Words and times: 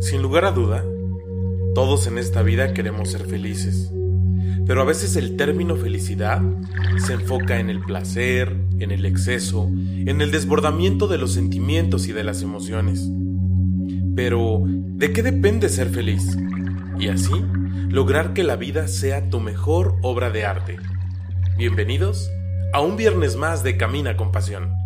Sin 0.00 0.20
lugar 0.20 0.44
a 0.44 0.52
duda, 0.52 0.84
todos 1.74 2.06
en 2.06 2.18
esta 2.18 2.42
vida 2.42 2.74
queremos 2.74 3.10
ser 3.10 3.24
felices, 3.24 3.90
pero 4.66 4.82
a 4.82 4.84
veces 4.84 5.16
el 5.16 5.36
término 5.36 5.76
felicidad 5.76 6.42
se 6.98 7.14
enfoca 7.14 7.58
en 7.58 7.70
el 7.70 7.80
placer, 7.80 8.54
en 8.78 8.90
el 8.90 9.06
exceso, 9.06 9.68
en 9.68 10.20
el 10.20 10.30
desbordamiento 10.30 11.08
de 11.08 11.16
los 11.16 11.32
sentimientos 11.32 12.08
y 12.08 12.12
de 12.12 12.24
las 12.24 12.42
emociones. 12.42 13.08
Pero, 14.14 14.62
¿de 14.66 15.12
qué 15.12 15.22
depende 15.22 15.70
ser 15.70 15.88
feliz? 15.88 16.36
Y 16.98 17.08
así, 17.08 17.34
lograr 17.88 18.34
que 18.34 18.44
la 18.44 18.56
vida 18.56 18.88
sea 18.88 19.30
tu 19.30 19.40
mejor 19.40 19.96
obra 20.02 20.30
de 20.30 20.44
arte. 20.44 20.76
Bienvenidos 21.56 22.30
a 22.74 22.80
un 22.80 22.96
viernes 22.96 23.36
más 23.36 23.62
de 23.62 23.78
Camina 23.78 24.16
con 24.16 24.30
Pasión. 24.30 24.85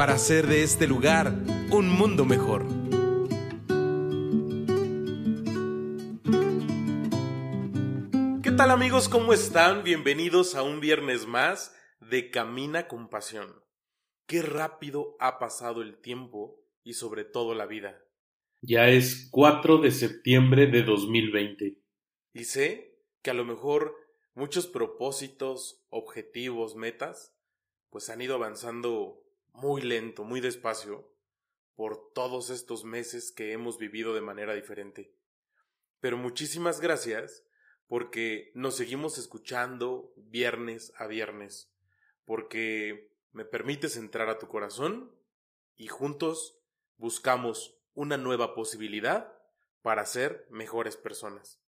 para 0.00 0.14
hacer 0.14 0.46
de 0.46 0.62
este 0.62 0.86
lugar 0.86 1.30
un 1.70 1.90
mundo 1.90 2.24
mejor. 2.24 2.64
¿Qué 8.42 8.50
tal 8.52 8.70
amigos? 8.70 9.10
¿Cómo 9.10 9.34
están? 9.34 9.84
Bienvenidos 9.84 10.54
a 10.54 10.62
un 10.62 10.80
viernes 10.80 11.26
más 11.26 11.76
de 12.00 12.30
Camina 12.30 12.88
con 12.88 13.10
Pasión. 13.10 13.62
Qué 14.26 14.40
rápido 14.40 15.16
ha 15.20 15.38
pasado 15.38 15.82
el 15.82 16.00
tiempo 16.00 16.64
y 16.82 16.94
sobre 16.94 17.24
todo 17.24 17.54
la 17.54 17.66
vida. 17.66 18.02
Ya 18.62 18.88
es 18.88 19.28
4 19.30 19.82
de 19.82 19.90
septiembre 19.90 20.68
de 20.68 20.82
2020. 20.82 21.76
Y 22.32 22.44
sé 22.44 22.96
que 23.20 23.32
a 23.32 23.34
lo 23.34 23.44
mejor 23.44 23.94
muchos 24.32 24.66
propósitos, 24.66 25.84
objetivos, 25.90 26.74
metas, 26.74 27.36
pues 27.90 28.08
han 28.08 28.22
ido 28.22 28.34
avanzando 28.34 29.26
muy 29.52 29.82
lento, 29.82 30.24
muy 30.24 30.40
despacio, 30.40 31.10
por 31.74 32.12
todos 32.12 32.50
estos 32.50 32.84
meses 32.84 33.32
que 33.32 33.52
hemos 33.52 33.78
vivido 33.78 34.14
de 34.14 34.20
manera 34.20 34.54
diferente. 34.54 35.14
Pero 36.00 36.16
muchísimas 36.16 36.80
gracias 36.80 37.44
porque 37.86 38.52
nos 38.54 38.76
seguimos 38.76 39.18
escuchando 39.18 40.12
viernes 40.16 40.92
a 40.96 41.06
viernes, 41.06 41.72
porque 42.24 43.10
me 43.32 43.44
permites 43.44 43.96
entrar 43.96 44.28
a 44.28 44.38
tu 44.38 44.46
corazón 44.46 45.14
y 45.76 45.88
juntos 45.88 46.58
buscamos 46.96 47.78
una 47.94 48.16
nueva 48.16 48.54
posibilidad 48.54 49.32
para 49.82 50.04
ser 50.06 50.46
mejores 50.50 50.96
personas. 50.96 51.60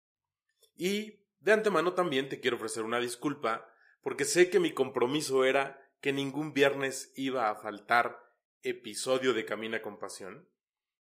Y 0.77 1.21
de 1.41 1.53
antemano 1.53 1.95
también 1.95 2.29
te 2.29 2.41
quiero 2.41 2.57
ofrecer 2.57 2.85
una 2.85 3.01
disculpa 3.01 3.69
porque 4.03 4.25
sé 4.25 4.51
que 4.51 4.61
mi 4.61 4.73
compromiso 4.73 5.45
era 5.45 5.91
que 6.03 6.13
ningún 6.13 6.53
viernes 6.53 7.13
iba 7.15 7.49
a 7.49 7.55
faltar 7.55 8.21
episodio 8.63 9.33
de 9.35 9.45
Camina 9.45 9.81
con 9.81 10.01
Pasión. 10.01 10.49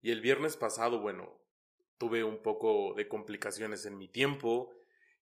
Y 0.02 0.12
el 0.12 0.22
viernes 0.22 0.56
pasado, 0.56 1.02
bueno, 1.02 1.38
tuve 1.98 2.24
un 2.24 2.42
poco 2.42 2.94
de 2.96 3.10
complicaciones 3.10 3.86
en 3.86 3.98
mi 3.98 4.08
tiempo. 4.08 4.73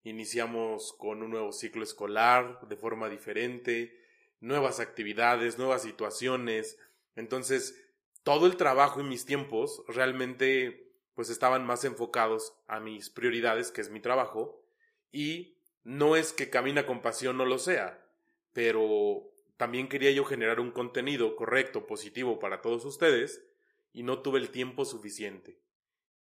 Iniciamos 0.04 0.94
con 0.96 1.24
un 1.24 1.30
nuevo 1.32 1.50
ciclo 1.50 1.82
escolar 1.82 2.60
de 2.68 2.76
forma 2.76 3.08
diferente, 3.08 4.00
nuevas 4.38 4.78
actividades, 4.78 5.58
nuevas 5.58 5.82
situaciones. 5.82 6.78
Entonces, 7.16 7.76
todo 8.22 8.46
el 8.46 8.56
trabajo 8.56 9.00
y 9.00 9.04
mis 9.04 9.26
tiempos 9.26 9.82
realmente 9.88 10.92
pues 11.14 11.30
estaban 11.30 11.66
más 11.66 11.84
enfocados 11.84 12.56
a 12.68 12.78
mis 12.78 13.10
prioridades, 13.10 13.72
que 13.72 13.80
es 13.80 13.90
mi 13.90 14.00
trabajo, 14.00 14.64
y 15.10 15.58
no 15.82 16.16
es 16.16 16.32
que 16.32 16.50
Camina 16.50 16.86
con 16.86 17.02
Pasión 17.02 17.36
no 17.36 17.44
lo 17.44 17.58
sea, 17.58 18.04
pero 18.52 19.33
también 19.56 19.88
quería 19.88 20.10
yo 20.10 20.24
generar 20.24 20.60
un 20.60 20.72
contenido 20.72 21.36
correcto, 21.36 21.86
positivo 21.86 22.38
para 22.38 22.60
todos 22.60 22.84
ustedes, 22.84 23.44
y 23.92 24.02
no 24.02 24.22
tuve 24.22 24.40
el 24.40 24.50
tiempo 24.50 24.84
suficiente. 24.84 25.60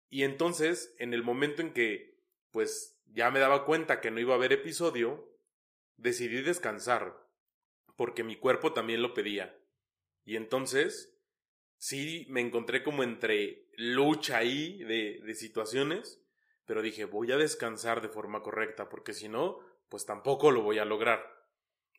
Y 0.09 0.23
entonces, 0.23 0.95
en 0.99 1.13
el 1.13 1.23
momento 1.23 1.61
en 1.61 1.73
que, 1.73 2.19
pues, 2.51 3.01
ya 3.07 3.31
me 3.31 3.39
daba 3.39 3.65
cuenta 3.65 3.99
que 3.99 4.11
no 4.11 4.19
iba 4.19 4.33
a 4.33 4.37
haber 4.37 4.53
episodio, 4.53 5.35
decidí 5.97 6.41
descansar, 6.41 7.27
porque 7.95 8.23
mi 8.23 8.35
cuerpo 8.35 8.73
también 8.73 9.01
lo 9.01 9.13
pedía. 9.13 9.57
Y 10.23 10.35
entonces, 10.35 11.17
sí, 11.77 12.27
me 12.29 12.41
encontré 12.41 12.83
como 12.83 13.01
entre 13.03 13.67
lucha 13.75 14.37
ahí 14.37 14.83
de, 14.83 15.19
de 15.23 15.35
situaciones, 15.35 16.21
pero 16.65 16.81
dije, 16.81 17.05
voy 17.05 17.31
a 17.31 17.37
descansar 17.37 18.01
de 18.01 18.09
forma 18.09 18.43
correcta, 18.43 18.89
porque 18.89 19.13
si 19.13 19.29
no, 19.29 19.59
pues 19.89 20.05
tampoco 20.05 20.51
lo 20.51 20.61
voy 20.61 20.77
a 20.77 20.85
lograr. 20.85 21.23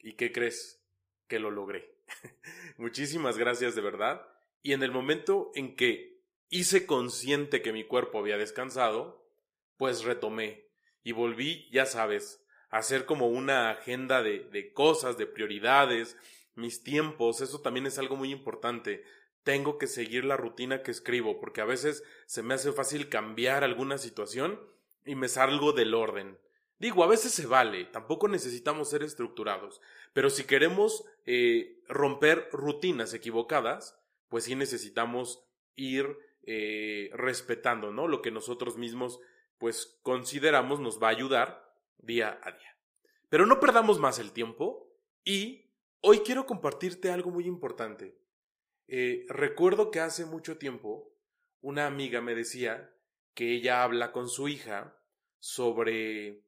¿Y 0.01 0.15
qué 0.15 0.33
crees? 0.33 0.84
Que 1.29 1.39
lo 1.39 1.51
logré. 1.51 1.97
Muchísimas 2.77 3.39
gracias 3.39 3.75
de 3.75 3.81
verdad. 3.81 4.27
Y 4.63 4.73
en 4.73 4.83
el 4.83 4.91
momento 4.91 5.51
en 5.55 5.77
que 5.77 6.23
hice 6.49 6.87
consciente 6.87 7.63
que 7.63 7.73
mi 7.73 7.85
cuerpo 7.85 8.19
había 8.19 8.39
descansado, 8.39 9.29
pues 9.77 10.05
retomé 10.05 10.69
y 11.03 11.13
volví, 11.13 11.69
ya 11.71 11.87
sabes, 11.87 12.45
a 12.71 12.79
hacer 12.79 13.05
como 13.07 13.29
una 13.29 13.71
agenda 13.71 14.23
de, 14.23 14.41
de 14.51 14.73
cosas, 14.73 15.19
de 15.19 15.27
prioridades, 15.27 16.17
mis 16.55 16.83
tiempos, 16.83 17.41
eso 17.41 17.61
también 17.61 17.87
es 17.87 17.99
algo 17.99 18.17
muy 18.17 18.31
importante. 18.31 19.05
Tengo 19.43 19.77
que 19.77 19.87
seguir 19.87 20.25
la 20.25 20.37
rutina 20.37 20.83
que 20.83 20.91
escribo, 20.91 21.41
porque 21.41 21.61
a 21.61 21.67
veces 21.67 22.05
se 22.27 22.43
me 22.43 22.55
hace 22.55 22.73
fácil 22.73 23.09
cambiar 23.09 23.65
alguna 23.65 23.99
situación 23.99 24.61
y 25.05 25.17
me 25.17 25.29
salgo 25.29 25.73
del 25.73 25.95
orden. 25.95 26.39
Digo, 26.79 27.05
a 27.05 27.09
veces 27.09 27.33
se 27.33 27.47
vale, 27.47 27.85
tampoco 27.87 28.29
necesitamos 28.29 28.91
ser 28.91 29.03
estructurados, 29.03 29.81
pero 30.13 30.29
si 30.29 30.45
queremos 30.45 31.05
eh, 31.25 31.81
romper 31.89 32.49
rutinas 32.53 33.15
equivocadas, 33.15 33.99
pues 34.29 34.45
sí 34.45 34.55
necesitamos 34.57 35.45
ir 35.77 36.19
eh, 36.43 37.11
respetando, 37.15 37.93
¿no? 37.93 38.09
Lo 38.09 38.21
que 38.21 38.31
nosotros 38.31 38.77
mismos, 38.77 39.21
pues 39.59 39.99
consideramos 40.03 40.81
nos 40.81 41.03
va 41.03 41.09
a 41.09 41.13
ayudar 41.13 41.75
día 41.99 42.39
a 42.43 42.51
día. 42.51 42.77
Pero 43.29 43.47
no 43.47 43.61
perdamos 43.61 43.99
más 43.99 44.19
el 44.19 44.33
tiempo 44.33 44.93
y 45.25 45.71
hoy 46.01 46.21
quiero 46.21 46.47
compartirte 46.47 47.11
algo 47.11 47.31
muy 47.31 47.47
importante. 47.47 48.19
Eh, 48.89 49.25
recuerdo 49.29 49.91
que 49.91 50.01
hace 50.01 50.27
mucho 50.27 50.59
tiempo 50.59 51.15
una 51.61 51.87
amiga 51.87 52.21
me 52.21 52.35
decía 52.35 52.93
que 53.33 53.55
ella 53.55 53.83
habla 53.83 54.13
con 54.13 54.29
su 54.29 54.49
hija 54.49 54.99
sobre 55.39 56.43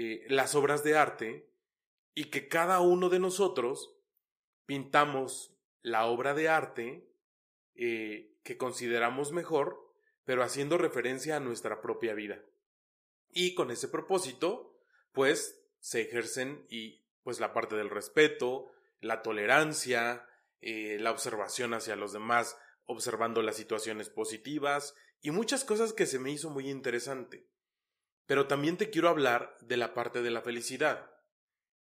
eh, 0.00 0.24
las 0.28 0.54
obras 0.54 0.84
de 0.84 0.96
arte 0.96 1.50
y 2.14 2.26
que 2.26 2.46
cada 2.46 2.78
uno 2.78 3.08
de 3.08 3.18
nosotros 3.18 3.96
pintamos 4.64 5.58
la 5.82 6.06
obra 6.06 6.34
de 6.34 6.48
arte 6.48 7.10
eh, 7.74 8.38
que 8.44 8.56
consideramos 8.56 9.32
mejor, 9.32 9.92
pero 10.22 10.44
haciendo 10.44 10.78
referencia 10.78 11.34
a 11.34 11.40
nuestra 11.40 11.80
propia 11.80 12.14
vida. 12.14 12.40
Y 13.32 13.56
con 13.56 13.72
ese 13.72 13.88
propósito, 13.88 14.78
pues 15.10 15.64
se 15.80 16.02
ejercen 16.02 16.64
y 16.70 17.04
pues 17.24 17.40
la 17.40 17.52
parte 17.52 17.74
del 17.74 17.90
respeto, 17.90 18.70
la 19.00 19.22
tolerancia, 19.22 20.28
eh, 20.60 20.98
la 21.00 21.10
observación 21.10 21.74
hacia 21.74 21.96
los 21.96 22.12
demás, 22.12 22.56
observando 22.84 23.42
las 23.42 23.56
situaciones 23.56 24.10
positivas 24.10 24.94
y 25.22 25.32
muchas 25.32 25.64
cosas 25.64 25.92
que 25.92 26.06
se 26.06 26.20
me 26.20 26.30
hizo 26.30 26.50
muy 26.50 26.70
interesante. 26.70 27.48
Pero 28.28 28.46
también 28.46 28.76
te 28.76 28.90
quiero 28.90 29.08
hablar 29.08 29.56
de 29.62 29.78
la 29.78 29.94
parte 29.94 30.20
de 30.20 30.30
la 30.30 30.42
felicidad. 30.42 31.10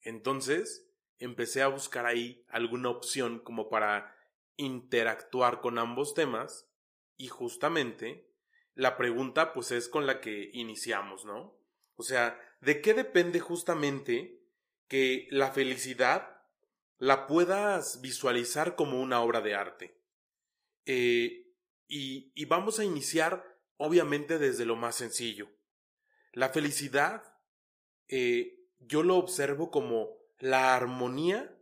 Entonces, 0.01 0.89
empecé 1.19 1.61
a 1.61 1.67
buscar 1.67 2.07
ahí 2.07 2.47
alguna 2.49 2.89
opción 2.89 3.41
como 3.41 3.69
para 3.69 4.17
interactuar 4.57 5.61
con 5.61 5.77
ambos 5.77 6.15
temas 6.15 6.71
y 7.17 7.27
justamente 7.27 8.31
la 8.75 8.97
pregunta 8.97 9.53
pues 9.53 9.73
es 9.73 9.89
con 9.89 10.07
la 10.07 10.21
que 10.21 10.51
iniciamos, 10.53 11.25
¿no? 11.25 11.59
O 11.97 12.05
sea, 12.05 12.41
¿de 12.61 12.81
qué 12.81 12.95
depende 12.95 13.41
justamente 13.41 14.41
que 14.87 15.27
la 15.33 15.51
felicidad 15.51 16.45
la 16.99 17.27
puedas 17.27 18.01
visualizar 18.01 18.77
como 18.77 19.01
una 19.01 19.21
obra 19.21 19.41
de 19.41 19.57
arte? 19.57 20.01
Eh, 20.85 21.51
y, 21.89 22.31
y 22.37 22.45
vamos 22.45 22.79
a 22.79 22.85
iniciar 22.85 23.59
obviamente 23.79 24.39
desde 24.39 24.65
lo 24.65 24.77
más 24.77 24.95
sencillo. 24.95 25.51
La 26.37 26.50
felicidad 26.50 27.25
eh, 28.09 28.69
yo 28.79 29.03
lo 29.03 29.17
observo 29.17 29.71
como 29.71 30.19
la 30.38 30.77
armonía 30.77 31.59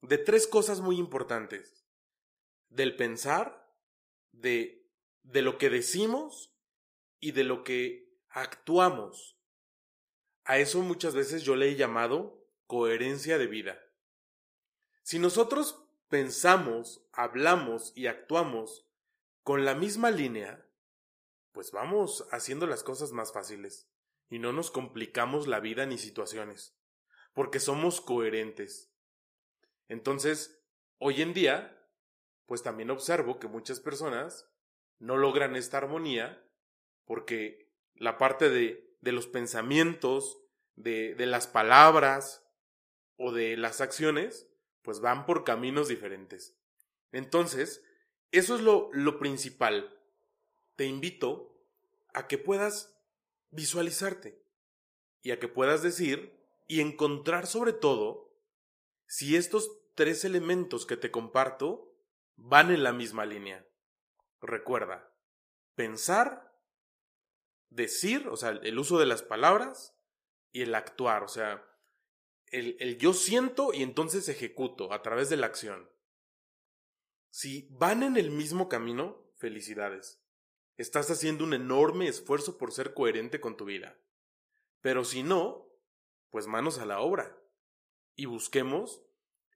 de 0.00 0.16
tres 0.16 0.46
cosas 0.46 0.80
muy 0.80 0.96
importantes. 0.96 1.84
del 2.68 2.94
pensar, 2.94 3.68
de, 4.30 4.88
de 5.24 5.42
lo 5.42 5.58
que 5.58 5.70
decimos 5.70 6.54
y 7.18 7.32
de 7.32 7.42
lo 7.42 7.64
que 7.64 8.16
actuamos. 8.28 9.40
A 10.44 10.58
eso 10.58 10.82
muchas 10.82 11.14
veces 11.16 11.42
yo 11.42 11.56
le 11.56 11.68
he 11.68 11.74
llamado 11.74 12.46
coherencia 12.68 13.38
de 13.38 13.48
vida. 13.48 13.76
Si 15.02 15.18
nosotros 15.18 15.84
pensamos, 16.08 17.04
hablamos 17.12 17.92
y 17.96 18.06
actuamos 18.06 18.86
con 19.42 19.64
la 19.64 19.74
misma 19.74 20.12
línea, 20.12 20.64
pues 21.50 21.72
vamos 21.72 22.28
haciendo 22.30 22.68
las 22.68 22.84
cosas 22.84 23.10
más 23.10 23.32
fáciles 23.32 23.88
y 24.28 24.38
no 24.38 24.52
nos 24.52 24.70
complicamos 24.70 25.46
la 25.46 25.60
vida 25.60 25.86
ni 25.86 25.98
situaciones, 25.98 26.76
porque 27.32 27.60
somos 27.60 28.00
coherentes. 28.00 28.92
Entonces, 29.88 30.62
hoy 30.98 31.22
en 31.22 31.32
día, 31.32 31.76
pues 32.46 32.62
también 32.62 32.90
observo 32.90 33.38
que 33.38 33.48
muchas 33.48 33.80
personas 33.80 34.48
no 34.98 35.16
logran 35.16 35.56
esta 35.56 35.78
armonía 35.78 36.42
porque 37.04 37.72
la 37.94 38.18
parte 38.18 38.50
de, 38.50 38.96
de 39.00 39.12
los 39.12 39.26
pensamientos, 39.26 40.42
de, 40.74 41.14
de 41.14 41.26
las 41.26 41.46
palabras 41.46 42.44
o 43.16 43.32
de 43.32 43.56
las 43.56 43.80
acciones, 43.80 44.48
pues 44.82 45.00
van 45.00 45.26
por 45.26 45.44
caminos 45.44 45.88
diferentes. 45.88 46.58
Entonces, 47.12 47.82
eso 48.32 48.56
es 48.56 48.60
lo, 48.60 48.90
lo 48.92 49.18
principal. 49.18 49.98
Te 50.74 50.84
invito 50.84 51.56
a 52.12 52.26
que 52.26 52.38
puedas 52.38 52.95
visualizarte 53.50 54.42
y 55.22 55.30
a 55.30 55.38
que 55.38 55.48
puedas 55.48 55.82
decir 55.82 56.36
y 56.66 56.80
encontrar 56.80 57.46
sobre 57.46 57.72
todo 57.72 58.32
si 59.06 59.36
estos 59.36 59.70
tres 59.94 60.24
elementos 60.24 60.86
que 60.86 60.96
te 60.96 61.10
comparto 61.10 61.96
van 62.36 62.70
en 62.70 62.82
la 62.82 62.92
misma 62.92 63.24
línea. 63.24 63.66
Recuerda, 64.40 65.12
pensar, 65.74 66.54
decir, 67.70 68.28
o 68.28 68.36
sea, 68.36 68.50
el 68.50 68.78
uso 68.78 68.98
de 68.98 69.06
las 69.06 69.22
palabras 69.22 69.96
y 70.52 70.62
el 70.62 70.74
actuar, 70.74 71.22
o 71.22 71.28
sea, 71.28 71.64
el, 72.46 72.76
el, 72.80 72.98
yo 72.98 73.12
siento 73.12 73.72
y 73.72 73.82
entonces 73.82 74.28
ejecuto 74.28 74.92
a 74.92 75.02
través 75.02 75.28
de 75.28 75.36
la 75.36 75.46
acción. 75.46 75.90
Si 77.30 77.68
van 77.70 78.02
en 78.02 78.16
el 78.16 78.30
mismo 78.30 78.68
camino, 78.68 79.30
felicidades. 79.36 80.22
Estás 80.76 81.10
haciendo 81.10 81.44
un 81.44 81.54
enorme 81.54 82.08
esfuerzo 82.08 82.58
por 82.58 82.72
ser 82.72 82.92
coherente 82.92 83.40
con 83.40 83.56
tu 83.56 83.64
vida. 83.64 83.98
Pero 84.82 85.04
si 85.04 85.22
no, 85.22 85.68
pues 86.30 86.46
manos 86.46 86.78
a 86.78 86.86
la 86.86 87.00
obra. 87.00 87.36
Y 88.14 88.26
busquemos 88.26 89.02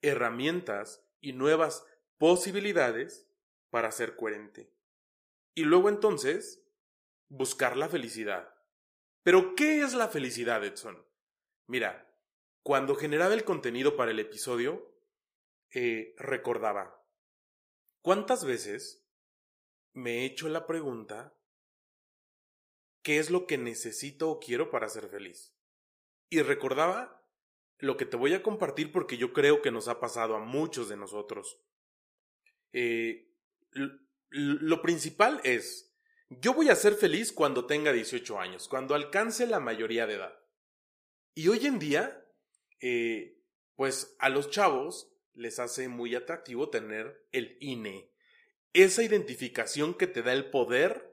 herramientas 0.03 1.05
y 1.21 1.33
nuevas 1.33 1.85
posibilidades 2.19 3.29
para 3.71 3.93
ser 3.93 4.17
coherente. 4.17 4.73
Y 5.55 5.65
luego 5.65 5.89
entonces, 5.89 6.63
buscar 7.29 7.77
la 7.77 7.89
felicidad. 7.89 8.55
Pero, 9.23 9.55
¿qué 9.55 9.83
es 9.83 9.95
la 9.95 10.09
felicidad, 10.09 10.65
Edson? 10.65 11.05
Mira, 11.67 12.11
cuando 12.63 12.95
generaba 12.95 13.35
el 13.35 13.45
contenido 13.45 13.97
para 13.97 14.11
el 14.11 14.19
episodio, 14.19 14.95
eh, 15.73 16.15
recordaba, 16.17 17.05
¿cuántas 18.01 18.45
veces 18.45 19.07
me 19.93 20.19
he 20.19 20.25
hecho 20.25 20.49
la 20.49 20.67
pregunta, 20.67 21.37
¿qué 23.03 23.19
es 23.19 23.31
lo 23.31 23.47
que 23.47 23.59
necesito 23.59 24.31
o 24.31 24.41
quiero 24.41 24.71
para 24.71 24.89
ser 24.89 25.09
feliz? 25.09 25.55
Y 26.29 26.43
recordaba 26.43 27.27
lo 27.79 27.97
que 27.97 28.07
te 28.07 28.17
voy 28.17 28.35
a 28.35 28.43
compartir 28.43 28.93
porque 28.93 29.17
yo 29.17 29.33
creo 29.33 29.63
que 29.63 29.71
nos 29.71 29.89
ha 29.89 30.01
pasado 30.01 30.37
a 30.37 30.41
muchos 30.41 30.89
de 30.89 30.97
nosotros. 30.97 31.61
Eh, 32.73 33.33
lo 34.31 34.83
principal 34.83 35.41
es, 35.45 35.93
yo 36.29 36.55
voy 36.55 36.69
a 36.69 36.77
ser 36.77 36.95
feliz 36.95 37.33
cuando 37.33 37.67
tenga 37.67 37.93
18 37.93 38.39
años, 38.39 38.69
cuando 38.69 38.95
alcance 38.95 39.47
la 39.47 39.61
mayoría 39.61 40.07
de 40.07 40.15
edad. 40.15 40.39
Y 41.35 41.49
hoy 41.49 41.67
en 41.67 41.79
día, 41.79 42.25
eh, 42.81 43.41
pues 43.77 44.15
a 44.19 44.29
los 44.29 44.51
chavos 44.51 45.13
les 45.33 45.59
hace 45.59 45.89
muy 45.89 46.15
atractivo 46.15 46.71
tener 46.71 47.27
el 47.33 47.57
INE, 47.61 48.10
esa 48.73 49.03
identificación 49.03 49.95
que 49.95 50.07
te 50.07 50.23
da 50.23 50.33
el 50.33 50.51
poder 50.51 51.11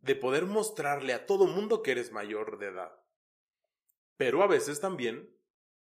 de 0.00 0.16
poder 0.16 0.46
mostrarle 0.46 1.12
a 1.14 1.26
todo 1.26 1.46
mundo 1.46 1.82
que 1.82 1.92
eres 1.92 2.10
mayor 2.10 2.58
de 2.58 2.66
edad. 2.66 2.92
Pero 4.16 4.42
a 4.42 4.48
veces 4.48 4.80
también 4.80 5.34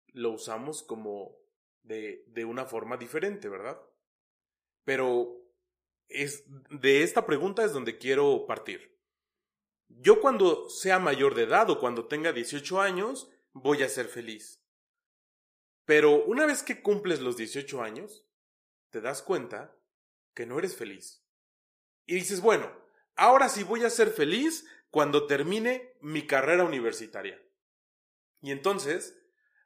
lo 0.08 0.32
usamos 0.32 0.84
como 0.84 1.38
de, 1.84 2.26
de 2.28 2.46
una 2.46 2.66
forma 2.66 2.98
diferente, 2.98 3.48
¿verdad? 3.48 3.82
Pero 4.84 5.40
es, 6.10 6.44
de 6.70 7.04
esta 7.04 7.26
pregunta 7.26 7.64
es 7.64 7.72
donde 7.72 7.98
quiero 7.98 8.46
partir. 8.46 8.98
Yo 9.88 10.20
cuando 10.20 10.70
sea 10.70 11.00
mayor 11.00 11.34
de 11.34 11.44
edad 11.44 11.70
o 11.70 11.80
cuando 11.80 12.08
tenga 12.08 12.34
18 12.34 12.82
años, 12.82 13.30
voy 13.54 13.84
a 13.84 13.90
ser 13.90 14.08
feliz. 14.08 14.62
Pero 15.86 16.24
una 16.26 16.46
vez 16.46 16.62
que 16.62 16.82
cumples 16.82 17.22
los 17.22 17.38
18 17.38 17.82
años, 17.82 18.26
te 18.92 19.02
das 19.02 19.22
cuenta 19.22 19.76
que 20.40 20.46
no 20.46 20.58
eres 20.58 20.78
feliz. 20.78 21.22
Y 22.06 22.16
dices, 22.16 22.40
bueno, 22.40 22.72
ahora 23.18 23.50
sí 23.50 23.64
voy 23.66 23.84
a 23.84 23.90
ser 23.90 24.10
feliz 24.10 24.66
cuando 24.90 25.28
termine 25.28 25.98
mi 26.00 26.26
carrera 26.26 26.64
universitaria. 26.64 27.38
Y 28.40 28.52
entonces 28.52 29.22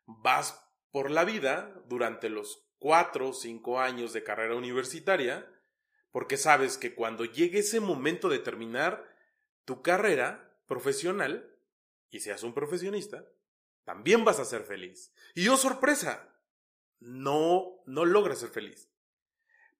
vas 0.07 0.67
por 0.89 1.11
la 1.11 1.25
vida 1.25 1.79
durante 1.85 2.27
los 2.27 2.65
cuatro 2.79 3.29
o 3.29 3.33
cinco 3.33 3.79
años 3.79 4.13
de 4.13 4.23
carrera 4.23 4.55
universitaria, 4.55 5.47
porque 6.09 6.37
sabes 6.37 6.79
que 6.79 6.95
cuando 6.95 7.23
llegue 7.23 7.59
ese 7.59 7.79
momento 7.79 8.27
de 8.27 8.39
terminar 8.39 9.07
tu 9.65 9.83
carrera 9.83 10.57
profesional, 10.65 11.55
y 12.09 12.19
seas 12.19 12.41
un 12.41 12.55
profesionista, 12.55 13.23
también 13.83 14.25
vas 14.25 14.39
a 14.39 14.45
ser 14.45 14.63
feliz. 14.63 15.13
Y 15.35 15.47
oh 15.49 15.57
sorpresa, 15.57 16.35
no, 16.99 17.83
no 17.85 18.05
logras 18.05 18.39
ser 18.39 18.49
feliz. 18.49 18.89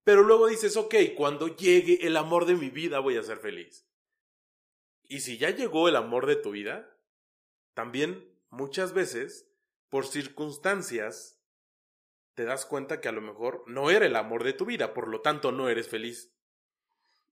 Pero 0.04 0.22
luego 0.22 0.46
dices, 0.46 0.76
ok, 0.76 0.94
cuando 1.16 1.48
llegue 1.48 2.06
el 2.06 2.16
amor 2.16 2.44
de 2.44 2.54
mi 2.54 2.68
vida 2.68 3.00
voy 3.00 3.16
a 3.16 3.22
ser 3.22 3.38
feliz. 3.38 3.88
Y 5.02 5.20
si 5.20 5.38
ya 5.38 5.50
llegó 5.50 5.88
el 5.88 5.96
amor 5.96 6.26
de 6.26 6.36
tu 6.36 6.50
vida, 6.50 6.98
también 7.72 8.38
muchas 8.50 8.92
veces, 8.92 9.50
por 9.88 10.06
circunstancias, 10.06 11.42
te 12.34 12.44
das 12.44 12.66
cuenta 12.66 13.00
que 13.00 13.08
a 13.08 13.12
lo 13.12 13.22
mejor 13.22 13.64
no 13.66 13.90
era 13.90 14.06
el 14.06 14.16
amor 14.16 14.44
de 14.44 14.52
tu 14.52 14.66
vida, 14.66 14.92
por 14.92 15.08
lo 15.08 15.22
tanto 15.22 15.52
no 15.52 15.68
eres 15.68 15.88
feliz. 15.88 16.34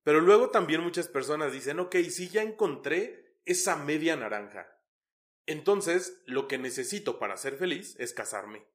Pero 0.02 0.21
luego 0.21 0.50
también 0.50 0.81
muchas 0.81 1.09
personas 1.09 1.52
dicen, 1.52 1.79
ok, 1.79 1.97
si 2.11 2.29
ya 2.29 2.43
encontré 2.43 3.38
esa 3.45 3.76
media 3.76 4.17
naranja, 4.17 4.81
entonces 5.47 6.23
lo 6.26 6.49
que 6.49 6.59
necesito 6.59 7.19
para 7.19 7.37
ser 7.37 7.57
feliz 7.57 7.97
es 7.99 8.14
casarme. 8.14 8.67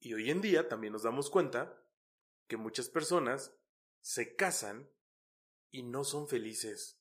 Y 0.00 0.14
hoy 0.14 0.30
en 0.30 0.40
día 0.40 0.68
también 0.68 0.92
nos 0.92 1.02
damos 1.02 1.30
cuenta 1.30 1.83
que 2.46 2.56
muchas 2.56 2.88
personas 2.88 3.54
se 4.00 4.36
casan 4.36 4.90
y 5.70 5.82
no 5.82 6.04
son 6.04 6.28
felices. 6.28 7.00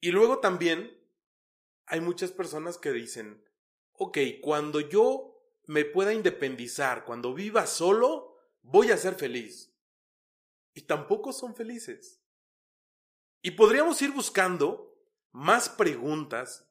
Y 0.00 0.10
luego 0.10 0.38
también 0.38 0.98
hay 1.86 2.00
muchas 2.00 2.32
personas 2.32 2.78
que 2.78 2.92
dicen, 2.92 3.44
ok, 3.92 4.18
cuando 4.42 4.80
yo 4.80 5.30
me 5.66 5.84
pueda 5.84 6.12
independizar, 6.12 7.04
cuando 7.04 7.34
viva 7.34 7.66
solo, 7.66 8.36
voy 8.62 8.90
a 8.90 8.96
ser 8.96 9.14
feliz. 9.14 9.72
Y 10.74 10.82
tampoco 10.82 11.32
son 11.32 11.54
felices. 11.54 12.22
Y 13.42 13.52
podríamos 13.52 14.00
ir 14.02 14.12
buscando 14.12 14.98
más 15.32 15.68
preguntas 15.68 16.68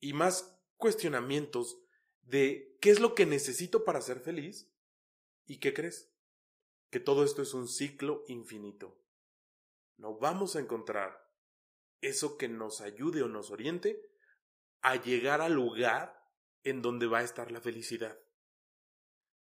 y 0.00 0.12
más 0.12 0.58
cuestionamientos 0.76 1.78
de 2.22 2.76
qué 2.80 2.90
es 2.90 3.00
lo 3.00 3.14
que 3.14 3.26
necesito 3.26 3.84
para 3.84 4.00
ser 4.00 4.20
feliz. 4.20 4.70
¿Y 5.46 5.58
qué 5.58 5.72
crees? 5.74 6.10
Que 6.90 7.00
todo 7.00 7.24
esto 7.24 7.42
es 7.42 7.54
un 7.54 7.68
ciclo 7.68 8.24
infinito. 8.28 8.98
No 9.96 10.18
vamos 10.18 10.56
a 10.56 10.60
encontrar 10.60 11.28
eso 12.00 12.38
que 12.38 12.48
nos 12.48 12.80
ayude 12.80 13.22
o 13.22 13.28
nos 13.28 13.50
oriente 13.50 14.00
a 14.80 14.96
llegar 14.96 15.40
al 15.40 15.54
lugar 15.54 16.24
en 16.62 16.82
donde 16.82 17.06
va 17.06 17.18
a 17.18 17.24
estar 17.24 17.50
la 17.50 17.60
felicidad. 17.60 18.18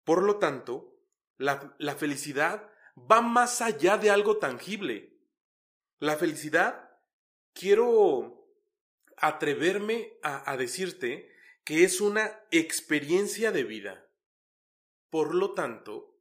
Por 0.03 0.23
lo 0.23 0.37
tanto, 0.37 0.99
la, 1.37 1.75
la 1.79 1.95
felicidad 1.95 2.71
va 2.97 3.21
más 3.21 3.61
allá 3.61 3.97
de 3.97 4.09
algo 4.09 4.37
tangible. 4.37 5.19
La 5.99 6.15
felicidad, 6.15 6.89
quiero 7.53 8.45
atreverme 9.17 10.17
a, 10.21 10.55
decirte 10.57 11.31
que 11.63 11.83
es 11.83 12.01
una 12.01 12.39
experiencia 12.51 13.51
de 13.51 13.63
vida. 13.63 14.07
Por 15.09 15.33
lo 15.33 15.53
tanto, 15.53 16.19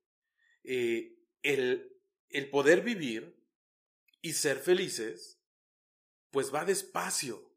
eh, 0.63 1.14
el, 1.45 1.97
el 2.31 2.51
poder 2.51 2.81
vivir 2.81 3.41
y 4.21 4.33
ser 4.33 4.59
felices, 4.59 5.41
pues 6.31 6.53
va 6.53 6.65
despacio. 6.65 7.55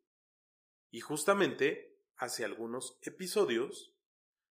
Y 0.92 1.00
justamente 1.00 1.98
hace 2.18 2.46
algunos 2.46 3.00
episodios, 3.02 3.96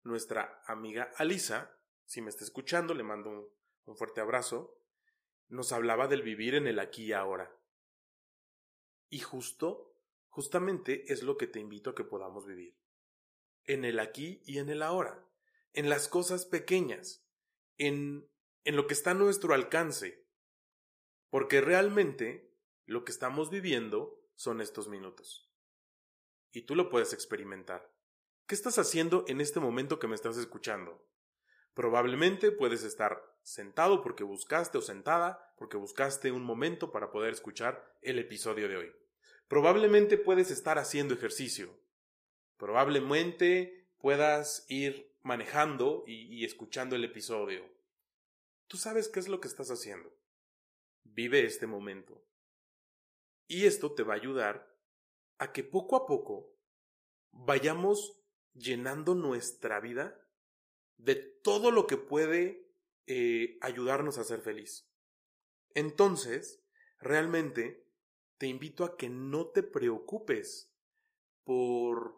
nuestra 0.03 0.61
amiga 0.65 1.11
Alisa, 1.17 1.77
si 2.05 2.21
me 2.21 2.29
está 2.29 2.43
escuchando, 2.43 2.93
le 2.93 3.03
mando 3.03 3.29
un, 3.29 3.49
un 3.85 3.97
fuerte 3.97 4.21
abrazo, 4.21 4.79
nos 5.49 5.71
hablaba 5.71 6.07
del 6.07 6.21
vivir 6.21 6.55
en 6.55 6.67
el 6.67 6.79
aquí 6.79 7.05
y 7.05 7.13
ahora. 7.13 7.51
Y 9.09 9.19
justo, 9.19 9.97
justamente 10.29 11.11
es 11.11 11.23
lo 11.23 11.37
que 11.37 11.47
te 11.47 11.59
invito 11.59 11.89
a 11.89 11.95
que 11.95 12.03
podamos 12.03 12.45
vivir. 12.45 12.77
En 13.65 13.83
el 13.83 13.99
aquí 13.99 14.41
y 14.45 14.59
en 14.59 14.69
el 14.69 14.83
ahora. 14.83 15.27
En 15.73 15.89
las 15.89 16.07
cosas 16.07 16.45
pequeñas. 16.45 17.25
En, 17.77 18.27
en 18.63 18.75
lo 18.75 18.87
que 18.87 18.93
está 18.93 19.11
a 19.11 19.15
nuestro 19.15 19.53
alcance. 19.53 20.25
Porque 21.29 21.61
realmente 21.61 22.53
lo 22.85 23.03
que 23.05 23.11
estamos 23.11 23.49
viviendo 23.49 24.23
son 24.35 24.61
estos 24.61 24.87
minutos. 24.87 25.51
Y 26.51 26.63
tú 26.63 26.75
lo 26.75 26.89
puedes 26.89 27.13
experimentar. 27.13 27.91
¿Qué 28.45 28.55
estás 28.55 28.77
haciendo 28.77 29.25
en 29.27 29.41
este 29.41 29.59
momento 29.59 29.99
que 29.99 30.07
me 30.07 30.15
estás 30.15 30.37
escuchando? 30.37 31.07
Probablemente 31.73 32.51
puedes 32.51 32.83
estar 32.83 33.19
sentado 33.41 34.03
porque 34.03 34.23
buscaste 34.23 34.77
o 34.77 34.81
sentada 34.81 35.53
porque 35.57 35.77
buscaste 35.77 36.31
un 36.31 36.43
momento 36.43 36.91
para 36.91 37.11
poder 37.11 37.33
escuchar 37.33 37.97
el 38.01 38.19
episodio 38.19 38.67
de 38.67 38.77
hoy. 38.77 38.91
Probablemente 39.47 40.17
puedes 40.17 40.51
estar 40.51 40.77
haciendo 40.77 41.13
ejercicio. 41.13 41.79
Probablemente 42.57 43.87
puedas 43.97 44.65
ir 44.67 45.15
manejando 45.21 46.03
y, 46.05 46.43
escuchando 46.43 46.95
el 46.95 47.05
episodio. 47.05 47.63
Tú 48.67 48.77
sabes 48.77 49.07
qué 49.07 49.19
es 49.19 49.27
lo 49.27 49.39
que 49.39 49.47
estás 49.47 49.69
haciendo. 49.69 50.13
Vive 51.03 51.45
este 51.45 51.67
momento. 51.67 52.25
Y 53.47 53.65
esto 53.65 53.93
te 53.93 54.03
va 54.03 54.13
a 54.13 54.17
ayudar 54.17 54.75
a 55.37 55.51
que 55.51 55.63
poco 55.63 55.95
a 55.95 56.05
poco 56.05 56.55
vayamos 57.31 58.19
llenando 58.53 59.15
nuestra 59.15 59.79
vida 59.79 60.19
de 60.97 61.15
todo 61.15 61.71
lo 61.71 61.87
que 61.87 61.97
puede 61.97 62.71
eh, 63.07 63.57
ayudarnos 63.61 64.17
a 64.17 64.23
ser 64.23 64.41
feliz. 64.41 64.89
Entonces, 65.73 66.63
realmente, 66.99 67.85
te 68.37 68.47
invito 68.47 68.85
a 68.85 68.95
que 68.95 69.09
no 69.09 69.47
te 69.47 69.63
preocupes 69.63 70.73
por 71.43 72.15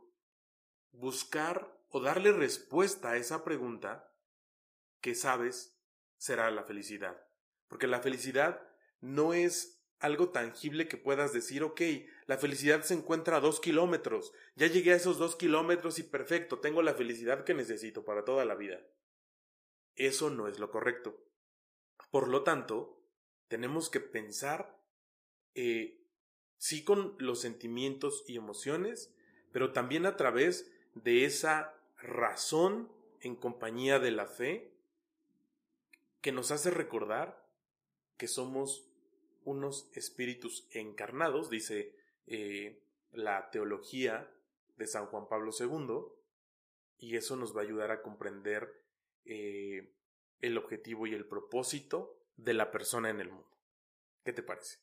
buscar 0.92 1.76
o 1.90 2.00
darle 2.02 2.32
respuesta 2.32 3.12
a 3.12 3.18
esa 3.18 3.44
pregunta 3.44 4.14
que 5.02 5.16
sabes 5.16 5.75
será 6.18 6.50
la 6.52 6.64
felicidad. 6.64 7.22
Porque 7.68 7.88
la 7.88 8.02
felicidad 8.02 8.62
no 9.02 9.34
es 9.34 9.76
algo 10.00 10.30
tangible 10.30 10.88
que 10.88 10.98
puedas 10.98 11.34
decir, 11.34 11.64
ok, 11.64 11.82
la 12.28 12.38
felicidad 12.38 12.84
se 12.84 12.94
encuentra 12.94 13.38
a 13.38 13.40
dos 13.40 13.60
kilómetros, 13.60 14.34
ya 14.56 14.68
llegué 14.68 14.94
a 14.94 14.98
esos 14.98 15.18
dos 15.18 15.36
kilómetros 15.36 16.00
y 16.00 16.04
perfecto, 16.04 16.60
tengo 16.60 16.82
la 16.82 16.94
felicidad 16.94 17.44
que 17.44 17.54
necesito 17.54 18.04
para 18.04 18.26
toda 18.26 18.46
la 18.46 18.56
vida. 18.56 18.80
Eso 19.96 20.30
no 20.30 20.48
es 20.48 20.60
lo 20.60 20.70
correcto. 20.70 21.24
Por 22.12 22.28
lo 22.28 22.44
tanto, 22.44 23.02
tenemos 23.48 23.90
que 23.90 24.00
pensar, 24.00 24.78
eh, 25.54 26.02
sí 26.58 26.84
con 26.84 27.16
los 27.20 27.40
sentimientos 27.42 28.24
y 28.28 28.36
emociones, 28.36 29.14
pero 29.52 29.72
también 29.72 30.06
a 30.06 30.18
través 30.18 30.72
de 30.94 31.26
esa 31.26 31.74
razón 31.98 32.92
en 33.22 33.36
compañía 33.36 34.00
de 34.00 34.12
la 34.12 34.28
fe 34.28 34.75
que 36.26 36.32
nos 36.32 36.50
hace 36.50 36.72
recordar 36.72 37.48
que 38.18 38.28
somos 38.28 38.90
unos 39.44 39.92
espíritus 39.94 40.68
encarnados, 40.72 41.52
dice 41.52 41.96
eh, 42.26 42.84
la 43.12 43.52
teología 43.52 44.36
de 44.76 44.88
San 44.88 45.06
Juan 45.06 45.30
Pablo 45.30 45.52
II, 45.52 46.00
y 46.98 47.16
eso 47.16 47.36
nos 47.36 47.56
va 47.56 47.62
a 47.62 47.66
ayudar 47.66 47.92
a 47.92 48.02
comprender 48.02 48.74
eh, 49.24 49.94
el 50.42 50.58
objetivo 50.58 51.06
y 51.06 51.14
el 51.14 51.28
propósito 51.28 52.20
de 52.38 52.56
la 52.56 52.72
persona 52.72 53.12
en 53.12 53.22
el 53.22 53.30
mundo. 53.30 53.60
¿Qué 54.24 54.34
te 54.34 54.42
parece? 54.42 54.80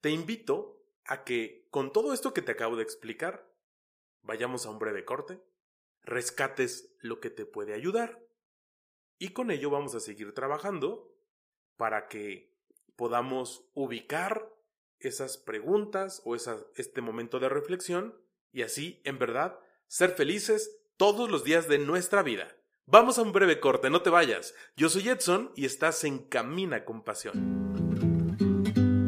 Te 0.00 0.10
invito 0.10 0.84
a 1.04 1.22
que 1.22 1.68
con 1.70 1.92
todo 1.92 2.12
esto 2.12 2.34
que 2.34 2.42
te 2.42 2.50
acabo 2.50 2.74
de 2.74 2.82
explicar, 2.82 3.48
vayamos 4.22 4.66
a 4.66 4.70
un 4.70 4.80
breve 4.80 5.04
corte, 5.04 5.40
rescates 6.02 6.92
lo 7.02 7.20
que 7.20 7.30
te 7.30 7.46
puede 7.46 7.72
ayudar 7.72 8.25
y 9.18 9.30
con 9.30 9.50
ello 9.50 9.70
vamos 9.70 9.94
a 9.94 10.00
seguir 10.00 10.32
trabajando 10.34 11.14
para 11.76 12.08
que 12.08 12.54
podamos 12.96 13.68
ubicar 13.74 14.50
esas 14.98 15.36
preguntas 15.36 16.22
o 16.24 16.34
este 16.34 17.00
momento 17.00 17.38
de 17.38 17.48
reflexión 17.48 18.14
y 18.52 18.62
así, 18.62 19.00
en 19.04 19.18
verdad, 19.18 19.58
ser 19.86 20.10
felices 20.10 20.78
todos 20.96 21.30
los 21.30 21.44
días 21.44 21.68
de 21.68 21.78
nuestra 21.78 22.22
vida. 22.22 22.56
Vamos 22.86 23.18
a 23.18 23.22
un 23.22 23.32
breve 23.32 23.60
corte, 23.60 23.90
no 23.90 24.02
te 24.02 24.10
vayas. 24.10 24.54
Yo 24.76 24.88
soy 24.88 25.08
Edson 25.08 25.50
y 25.56 25.66
estás 25.66 26.04
en 26.04 26.18
Camina 26.18 26.84
con 26.84 27.02
Pasión. 27.02 27.76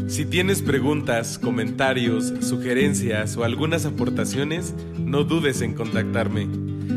Si 0.09 0.27
tienes 0.27 0.63
preguntas, 0.63 1.39
comentarios, 1.39 2.33
sugerencias 2.41 3.37
o 3.37 3.45
algunas 3.45 3.87
aportaciones, 3.87 4.73
no 4.99 5.25
dudes 5.25 5.61
en 5.61 5.75
contactarme. 5.75 6.49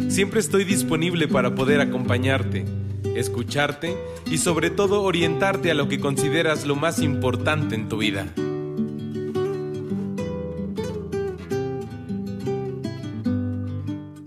Siempre 0.10 0.40
estoy 0.40 0.64
disponible 0.64 1.28
para 1.28 1.54
poder 1.54 1.82
acompañarte, 1.82 2.66
escucharte 3.16 3.98
y 4.26 4.38
sobre 4.38 4.70
todo 4.70 5.04
orientarte 5.04 5.72
a 5.72 5.74
lo 5.74 5.88
que 5.88 6.00
consideras 6.00 6.66
lo 6.66 6.76
más 6.76 7.00
importante 7.00 7.76
en 7.76 7.90
tu 7.90 7.98
vida. 7.98 8.34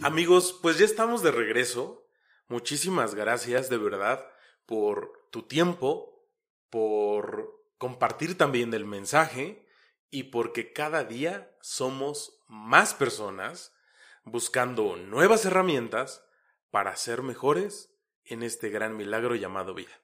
Amigos, 0.02 0.58
pues 0.62 0.78
ya 0.78 0.84
estamos 0.84 1.22
de 1.22 1.30
regreso 1.30 2.04
Muchísimas 2.48 3.14
gracias 3.14 3.70
de 3.70 3.78
verdad 3.78 4.30
por 4.66 5.26
tu 5.30 5.44
tiempo, 5.44 6.28
por 6.68 7.66
compartir 7.78 8.36
también 8.36 8.74
el 8.74 8.84
mensaje 8.84 9.66
y 10.10 10.24
porque 10.24 10.72
cada 10.72 11.04
día 11.04 11.56
somos 11.62 12.38
más 12.46 12.92
personas 12.92 13.72
buscando 14.24 14.96
nuevas 14.96 15.46
herramientas 15.46 16.22
para 16.70 16.96
ser 16.96 17.22
mejores 17.22 17.93
en 18.26 18.42
este 18.42 18.70
gran 18.70 18.96
milagro 18.96 19.34
llamado 19.34 19.74
vida. 19.74 20.00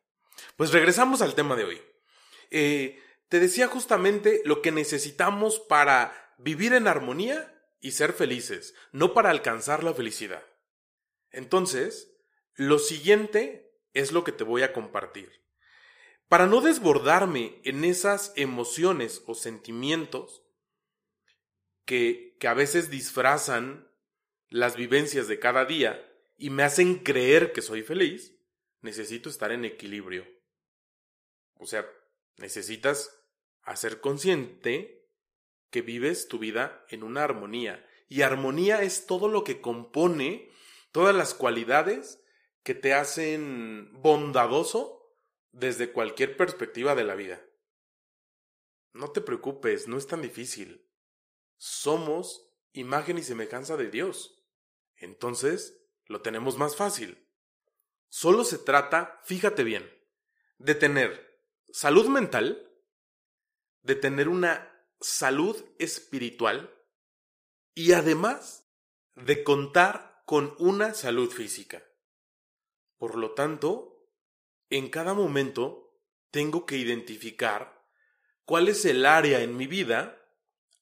Pues 0.57 0.73
regresamos 0.73 1.23
al 1.23 1.35
tema 1.35 1.57
de 1.57 1.65
hoy. 1.65 1.83
Eh, 2.51 3.03
te 3.29 3.41
decía 3.41 3.69
justamente 3.69 4.43
lo 4.45 4.63
que 4.63 4.73
necesitamos 4.73 5.61
para 5.61 6.35
vivir 6.39 6.73
en 6.73 6.89
armonía 6.89 7.55
y 7.81 7.93
ser 7.93 8.13
felices, 8.13 8.75
no 8.93 9.15
para 9.15 9.31
alcanzar 9.31 9.85
la 9.85 9.95
felicidad. 9.95 10.43
Entonces, 11.31 12.13
lo 12.55 12.79
siguiente 12.79 13.73
es 13.95 14.13
lo 14.13 14.25
que 14.25 14.33
te 14.33 14.45
voy 14.45 14.63
a 14.63 14.73
compartir. 14.73 15.41
Para 16.29 16.47
no 16.47 16.61
desbordarme 16.61 17.61
en 17.65 17.85
esas 17.85 18.33
emociones 18.37 19.23
o 19.27 19.35
sentimientos 19.35 20.43
que, 21.85 22.37
que 22.39 22.49
a 22.49 22.55
veces 22.55 22.91
disfrazan 22.91 23.89
las 24.49 24.77
vivencias 24.77 25.29
de 25.29 25.39
cada 25.39 25.65
día 25.65 26.10
y 26.41 26.49
me 26.49 26.63
hacen 26.63 27.01
creer 27.01 27.53
que 27.53 27.61
soy 27.61 27.83
feliz, 27.83 28.35
necesito 28.81 29.29
estar 29.29 29.53
en 29.53 29.67
equilibrio. 29.67 30.27
O 31.59 31.67
sea, 31.67 31.87
necesitas 32.39 33.15
hacer 33.61 34.01
consciente 34.01 35.07
que 35.71 35.83
vives 35.83 36.29
tu 36.29 36.39
vida 36.39 36.87
en 36.89 37.03
una 37.03 37.25
armonía. 37.25 37.87
Y 38.09 38.23
armonía 38.23 38.83
es 38.83 39.05
todo 39.05 39.29
lo 39.29 39.45
que 39.45 39.61
compone 39.61 40.51
todas 40.93 41.15
las 41.15 41.35
cualidades 41.35 42.25
que 42.63 42.75
te 42.75 42.95
hacen 42.95 43.91
bondadoso 44.01 45.15
desde 45.53 45.93
cualquier 45.93 46.39
perspectiva 46.39 46.95
de 46.95 47.05
la 47.05 47.17
vida. 47.17 47.45
No 48.95 49.13
te 49.13 49.21
preocupes, 49.21 49.89
no 49.89 49.99
es 49.99 50.07
tan 50.07 50.23
difícil. 50.23 50.89
Somos 51.59 52.51
imagen 52.73 53.19
y 53.19 53.23
semejanza 53.23 53.77
de 53.77 53.91
Dios. 53.91 54.43
Entonces, 54.97 55.80
lo 56.11 56.23
tenemos 56.23 56.59
más 56.59 56.75
fácil. 56.75 57.25
Solo 58.09 58.43
se 58.43 58.59
trata, 58.59 59.21
fíjate 59.25 59.63
bien, 59.63 59.89
de 60.59 60.75
tener 60.75 61.41
salud 61.73 62.09
mental, 62.09 62.69
de 63.83 63.95
tener 63.95 64.29
una 64.29 64.69
salud 65.01 65.65
espiritual 65.79 66.75
y 67.75 67.93
además 67.93 68.69
de 69.15 69.45
contar 69.45 70.25
con 70.27 70.57
una 70.59 70.95
salud 70.95 71.31
física. 71.31 71.81
Por 72.99 73.17
lo 73.17 73.35
tanto, 73.35 74.11
en 74.69 74.91
cada 74.91 75.15
momento 75.15 75.97
tengo 76.33 76.67
que 76.67 76.77
identificar 76.77 77.87
cuál 78.45 78.67
es 78.67 78.85
el 78.85 79.07
área 79.07 79.43
en 79.43 79.57
mi 79.57 79.69
vida 79.69 80.21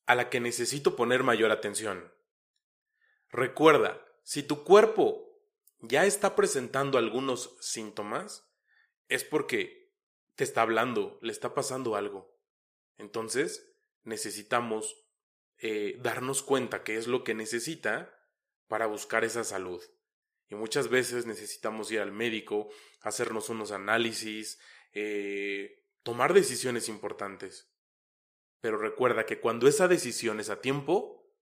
a 0.07 0.15
la 0.15 0.31
que 0.31 0.41
necesito 0.41 0.97
poner 0.97 1.23
mayor 1.23 1.51
atención. 1.51 2.15
Recuerda, 3.29 4.08
si 4.29 4.43
tu 4.43 4.63
cuerpo 4.63 5.41
ya 5.81 6.05
está 6.05 6.37
presentando 6.37 6.99
algunos 6.99 7.57
síntomas, 7.63 8.47
es 9.09 9.25
porque 9.25 9.91
te 10.35 10.45
está 10.45 10.61
hablando, 10.61 11.19
le 11.23 11.33
está 11.33 11.55
pasando 11.55 11.97
algo. 11.97 12.39
Entonces, 12.99 13.73
necesitamos 14.03 15.03
eh, 15.57 15.97
darnos 16.03 16.43
cuenta 16.43 16.85
qué 16.85 16.99
es 16.99 17.07
lo 17.07 17.25
que 17.25 17.33
necesita 17.33 18.23
para 18.67 18.85
buscar 18.85 19.25
esa 19.25 19.45
salud. 19.45 19.83
Y 20.51 20.57
muchas 20.57 20.89
veces 20.91 21.25
necesitamos 21.25 21.91
ir 21.91 22.01
al 22.01 22.13
médico, 22.13 22.69
hacernos 23.01 23.49
unos 23.49 23.71
análisis, 23.71 24.61
eh, 24.93 25.87
tomar 26.03 26.35
decisiones 26.35 26.91
importantes. 26.91 27.73
Pero 28.61 28.77
recuerda 28.77 29.25
que 29.25 29.41
cuando 29.41 29.69
esa 29.69 29.89
decisión 29.89 30.39
es 30.39 30.51
a 30.51 30.61
tiempo, 30.61 31.33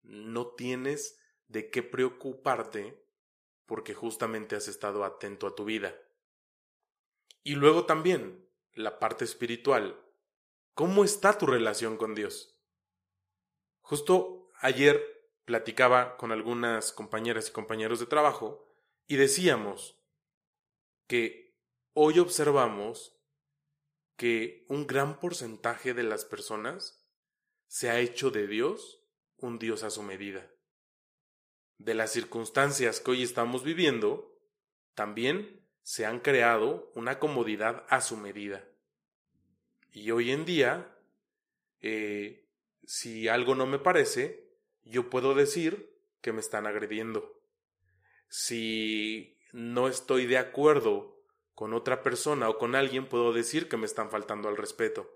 no 0.00 0.54
tienes 0.54 1.18
de 1.52 1.70
qué 1.70 1.82
preocuparte 1.82 2.98
porque 3.66 3.94
justamente 3.94 4.56
has 4.56 4.68
estado 4.68 5.04
atento 5.04 5.46
a 5.46 5.54
tu 5.54 5.64
vida. 5.64 5.94
Y 7.44 7.54
luego 7.54 7.86
también 7.86 8.48
la 8.72 8.98
parte 8.98 9.24
espiritual. 9.24 10.00
¿Cómo 10.74 11.04
está 11.04 11.36
tu 11.36 11.46
relación 11.46 11.96
con 11.96 12.14
Dios? 12.14 12.58
Justo 13.82 14.50
ayer 14.60 15.30
platicaba 15.44 16.16
con 16.16 16.32
algunas 16.32 16.92
compañeras 16.92 17.48
y 17.48 17.52
compañeros 17.52 18.00
de 18.00 18.06
trabajo 18.06 18.66
y 19.06 19.16
decíamos 19.16 19.98
que 21.06 21.54
hoy 21.92 22.18
observamos 22.18 23.18
que 24.16 24.64
un 24.68 24.86
gran 24.86 25.20
porcentaje 25.20 25.92
de 25.92 26.04
las 26.04 26.24
personas 26.24 27.04
se 27.66 27.90
ha 27.90 27.98
hecho 27.98 28.30
de 28.30 28.46
Dios 28.46 29.02
un 29.36 29.58
Dios 29.58 29.82
a 29.82 29.90
su 29.90 30.02
medida. 30.02 30.48
De 31.82 31.94
las 31.94 32.12
circunstancias 32.12 33.00
que 33.00 33.10
hoy 33.10 33.22
estamos 33.24 33.64
viviendo, 33.64 34.38
también 34.94 35.66
se 35.82 36.06
han 36.06 36.20
creado 36.20 36.92
una 36.94 37.18
comodidad 37.18 37.84
a 37.88 38.00
su 38.00 38.16
medida. 38.16 38.64
Y 39.90 40.12
hoy 40.12 40.30
en 40.30 40.44
día, 40.44 40.96
eh, 41.80 42.46
si 42.84 43.26
algo 43.26 43.56
no 43.56 43.66
me 43.66 43.80
parece, 43.80 44.48
yo 44.84 45.10
puedo 45.10 45.34
decir 45.34 45.92
que 46.20 46.32
me 46.32 46.38
están 46.38 46.68
agrediendo. 46.68 47.42
Si 48.28 49.36
no 49.52 49.88
estoy 49.88 50.26
de 50.26 50.38
acuerdo 50.38 51.20
con 51.52 51.74
otra 51.74 52.04
persona 52.04 52.48
o 52.48 52.58
con 52.58 52.76
alguien, 52.76 53.08
puedo 53.08 53.32
decir 53.32 53.68
que 53.68 53.76
me 53.76 53.86
están 53.86 54.08
faltando 54.08 54.48
al 54.48 54.56
respeto. 54.56 55.10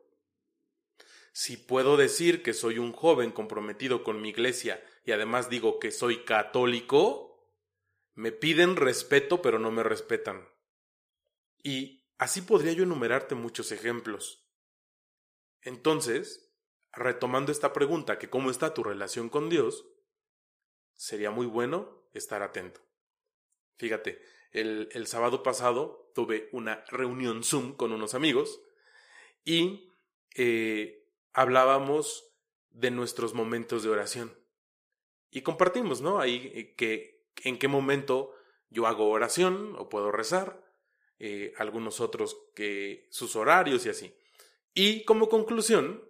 Si 1.38 1.58
puedo 1.58 1.98
decir 1.98 2.42
que 2.42 2.54
soy 2.54 2.78
un 2.78 2.94
joven 2.94 3.30
comprometido 3.30 4.02
con 4.02 4.22
mi 4.22 4.30
iglesia 4.30 4.82
y 5.04 5.12
además 5.12 5.50
digo 5.50 5.78
que 5.78 5.90
soy 5.90 6.24
católico, 6.24 7.52
me 8.14 8.32
piden 8.32 8.74
respeto 8.74 9.42
pero 9.42 9.58
no 9.58 9.70
me 9.70 9.82
respetan. 9.82 10.48
Y 11.62 12.06
así 12.16 12.40
podría 12.40 12.72
yo 12.72 12.84
enumerarte 12.84 13.34
muchos 13.34 13.70
ejemplos. 13.70 14.48
Entonces, 15.60 16.54
retomando 16.90 17.52
esta 17.52 17.74
pregunta, 17.74 18.18
que 18.18 18.30
cómo 18.30 18.50
está 18.50 18.72
tu 18.72 18.82
relación 18.82 19.28
con 19.28 19.50
Dios, 19.50 19.84
sería 20.94 21.30
muy 21.30 21.44
bueno 21.44 22.08
estar 22.14 22.42
atento. 22.42 22.80
Fíjate, 23.76 24.22
el, 24.52 24.88
el 24.92 25.06
sábado 25.06 25.42
pasado 25.42 26.10
tuve 26.14 26.48
una 26.52 26.82
reunión 26.88 27.44
Zoom 27.44 27.76
con 27.76 27.92
unos 27.92 28.14
amigos 28.14 28.58
y 29.44 29.92
eh, 30.34 31.05
hablábamos 31.36 32.32
de 32.70 32.90
nuestros 32.90 33.34
momentos 33.34 33.82
de 33.82 33.90
oración. 33.90 34.34
Y 35.30 35.42
compartimos, 35.42 36.00
¿no? 36.00 36.18
Ahí 36.18 36.50
eh, 36.54 36.74
que 36.74 37.26
en 37.44 37.58
qué 37.58 37.68
momento 37.68 38.34
yo 38.70 38.86
hago 38.86 39.10
oración 39.10 39.76
o 39.78 39.90
puedo 39.90 40.10
rezar, 40.10 40.64
eh, 41.18 41.52
algunos 41.58 42.00
otros 42.00 42.38
que 42.54 43.06
sus 43.10 43.36
horarios 43.36 43.84
y 43.84 43.90
así. 43.90 44.16
Y 44.72 45.04
como 45.04 45.28
conclusión, 45.28 46.02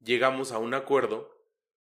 llegamos 0.00 0.50
a 0.50 0.58
un 0.58 0.74
acuerdo 0.74 1.32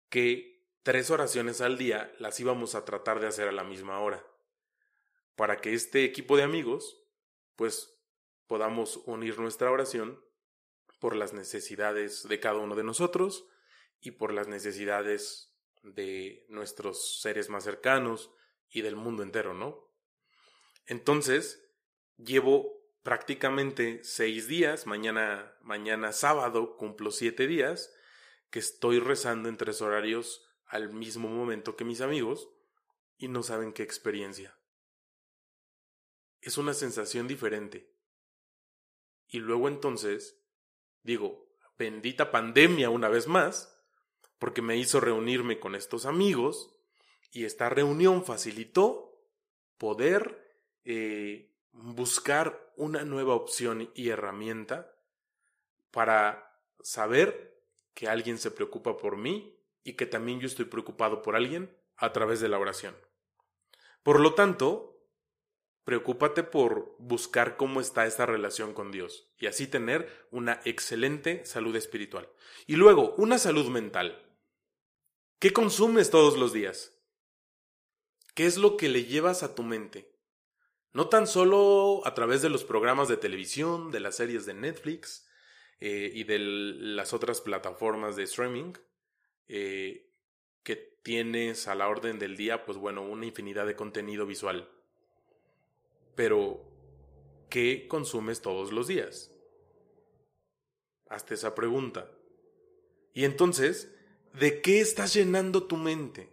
que 0.08 0.66
tres 0.82 1.10
oraciones 1.10 1.60
al 1.60 1.76
día 1.76 2.14
las 2.18 2.40
íbamos 2.40 2.74
a 2.74 2.86
tratar 2.86 3.20
de 3.20 3.26
hacer 3.26 3.46
a 3.46 3.52
la 3.52 3.64
misma 3.64 4.00
hora 4.00 4.26
para 5.36 5.58
que 5.58 5.74
este 5.74 6.04
equipo 6.04 6.38
de 6.38 6.44
amigos, 6.44 6.98
pues, 7.56 8.00
podamos 8.46 9.02
unir 9.04 9.38
nuestra 9.38 9.70
oración 9.70 10.23
por 11.04 11.16
las 11.16 11.34
necesidades 11.34 12.26
de 12.26 12.40
cada 12.40 12.56
uno 12.56 12.74
de 12.74 12.82
nosotros 12.82 13.46
y 14.00 14.12
por 14.12 14.32
las 14.32 14.48
necesidades 14.48 15.54
de 15.82 16.46
nuestros 16.48 17.20
seres 17.20 17.50
más 17.50 17.64
cercanos 17.64 18.30
y 18.70 18.80
del 18.80 18.96
mundo 18.96 19.22
entero, 19.22 19.52
¿no? 19.52 19.92
Entonces, 20.86 21.62
llevo 22.16 22.72
prácticamente 23.02 24.02
seis 24.02 24.48
días, 24.48 24.86
mañana, 24.86 25.54
mañana 25.60 26.10
sábado 26.12 26.78
cumplo 26.78 27.10
siete 27.10 27.46
días, 27.46 27.94
que 28.48 28.60
estoy 28.60 28.98
rezando 28.98 29.50
en 29.50 29.58
tres 29.58 29.82
horarios 29.82 30.42
al 30.64 30.90
mismo 30.90 31.28
momento 31.28 31.76
que 31.76 31.84
mis 31.84 32.00
amigos 32.00 32.48
y 33.18 33.28
no 33.28 33.42
saben 33.42 33.74
qué 33.74 33.82
experiencia 33.82 34.56
es 36.40 36.56
una 36.56 36.72
sensación 36.72 37.28
diferente. 37.28 37.90
Y 39.28 39.40
luego 39.40 39.68
entonces, 39.68 40.43
digo, 41.04 41.46
bendita 41.78 42.32
pandemia 42.32 42.90
una 42.90 43.08
vez 43.08 43.28
más, 43.28 43.80
porque 44.38 44.62
me 44.62 44.76
hizo 44.76 44.98
reunirme 45.00 45.60
con 45.60 45.74
estos 45.74 46.06
amigos 46.06 46.74
y 47.30 47.44
esta 47.44 47.68
reunión 47.68 48.24
facilitó 48.24 49.22
poder 49.78 50.58
eh, 50.84 51.52
buscar 51.72 52.72
una 52.76 53.04
nueva 53.04 53.34
opción 53.34 53.90
y 53.94 54.08
herramienta 54.08 54.92
para 55.90 56.60
saber 56.80 57.62
que 57.94 58.08
alguien 58.08 58.38
se 58.38 58.50
preocupa 58.50 58.96
por 58.96 59.16
mí 59.16 59.56
y 59.84 59.94
que 59.94 60.06
también 60.06 60.40
yo 60.40 60.46
estoy 60.46 60.64
preocupado 60.64 61.22
por 61.22 61.36
alguien 61.36 61.76
a 61.96 62.12
través 62.12 62.40
de 62.40 62.48
la 62.48 62.58
oración. 62.58 62.96
Por 64.02 64.20
lo 64.20 64.34
tanto, 64.34 64.93
Preocúpate 65.84 66.42
por 66.42 66.96
buscar 66.98 67.58
cómo 67.58 67.80
está 67.80 68.06
esta 68.06 68.24
relación 68.24 68.72
con 68.72 68.90
Dios 68.90 69.30
y 69.38 69.46
así 69.46 69.66
tener 69.66 70.26
una 70.30 70.60
excelente 70.64 71.44
salud 71.44 71.76
espiritual. 71.76 72.28
Y 72.66 72.76
luego, 72.76 73.14
una 73.18 73.36
salud 73.36 73.68
mental. 73.68 74.18
¿Qué 75.38 75.52
consumes 75.52 76.10
todos 76.10 76.38
los 76.38 76.54
días? 76.54 76.98
¿Qué 78.34 78.46
es 78.46 78.56
lo 78.56 78.78
que 78.78 78.88
le 78.88 79.04
llevas 79.04 79.42
a 79.42 79.54
tu 79.54 79.62
mente? 79.62 80.10
No 80.94 81.08
tan 81.08 81.26
solo 81.26 82.00
a 82.06 82.14
través 82.14 82.40
de 82.40 82.48
los 82.48 82.64
programas 82.64 83.08
de 83.08 83.18
televisión, 83.18 83.90
de 83.90 84.00
las 84.00 84.16
series 84.16 84.46
de 84.46 84.54
Netflix 84.54 85.28
eh, 85.80 86.10
y 86.14 86.24
de 86.24 86.38
las 86.38 87.12
otras 87.12 87.42
plataformas 87.42 88.16
de 88.16 88.22
streaming 88.22 88.72
eh, 89.48 90.10
que 90.62 90.76
tienes 90.76 91.68
a 91.68 91.74
la 91.74 91.88
orden 91.88 92.18
del 92.18 92.38
día, 92.38 92.64
pues 92.64 92.78
bueno, 92.78 93.02
una 93.02 93.26
infinidad 93.26 93.66
de 93.66 93.76
contenido 93.76 94.24
visual 94.24 94.70
pero, 96.14 96.64
¿qué 97.48 97.88
consumes 97.88 98.40
todos 98.40 98.72
los 98.72 98.86
días? 98.86 99.32
Hazte 101.08 101.34
esa 101.34 101.54
pregunta. 101.54 102.10
Y 103.12 103.24
entonces, 103.24 103.92
¿de 104.32 104.60
qué 104.60 104.80
estás 104.80 105.14
llenando 105.14 105.64
tu 105.64 105.76
mente? 105.76 106.30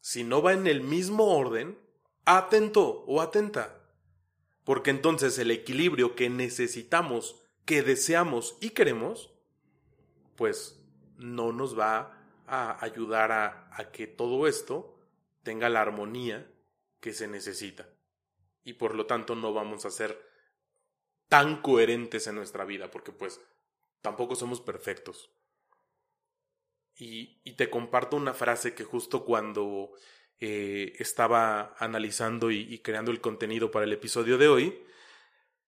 Si 0.00 0.24
no 0.24 0.40
va 0.40 0.52
en 0.52 0.66
el 0.66 0.82
mismo 0.82 1.36
orden, 1.36 1.78
atento 2.24 3.04
o 3.06 3.20
atenta. 3.20 3.80
Porque 4.64 4.90
entonces 4.90 5.38
el 5.38 5.50
equilibrio 5.50 6.14
que 6.16 6.30
necesitamos, 6.30 7.42
que 7.64 7.82
deseamos 7.82 8.56
y 8.60 8.70
queremos, 8.70 9.32
pues 10.36 10.80
no 11.16 11.52
nos 11.52 11.78
va 11.78 12.12
a 12.46 12.84
ayudar 12.84 13.32
a, 13.32 13.68
a 13.72 13.90
que 13.90 14.06
todo 14.06 14.46
esto 14.46 14.98
tenga 15.42 15.68
la 15.68 15.82
armonía 15.82 16.50
que 17.00 17.12
se 17.12 17.28
necesita 17.28 17.88
y 18.66 18.72
por 18.72 18.96
lo 18.96 19.06
tanto 19.06 19.36
no 19.36 19.54
vamos 19.54 19.86
a 19.86 19.90
ser 19.90 20.20
tan 21.28 21.62
coherentes 21.62 22.26
en 22.26 22.34
nuestra 22.34 22.64
vida, 22.64 22.90
porque 22.90 23.12
pues 23.12 23.40
tampoco 24.02 24.34
somos 24.34 24.60
perfectos. 24.60 25.30
Y, 26.96 27.54
te 27.54 27.70
comparto 27.70 28.16
una 28.16 28.34
frase 28.34 28.74
que 28.74 28.82
justo 28.82 29.24
cuando 29.24 29.92
eh, 30.40 30.94
estaba 30.98 31.76
analizando 31.78 32.50
y, 32.50 32.62
y 32.62 32.80
creando 32.80 33.12
el 33.12 33.20
contenido 33.20 33.70
para 33.70 33.84
el 33.84 33.92
episodio 33.92 34.36
de 34.36 34.48
hoy, 34.48 34.84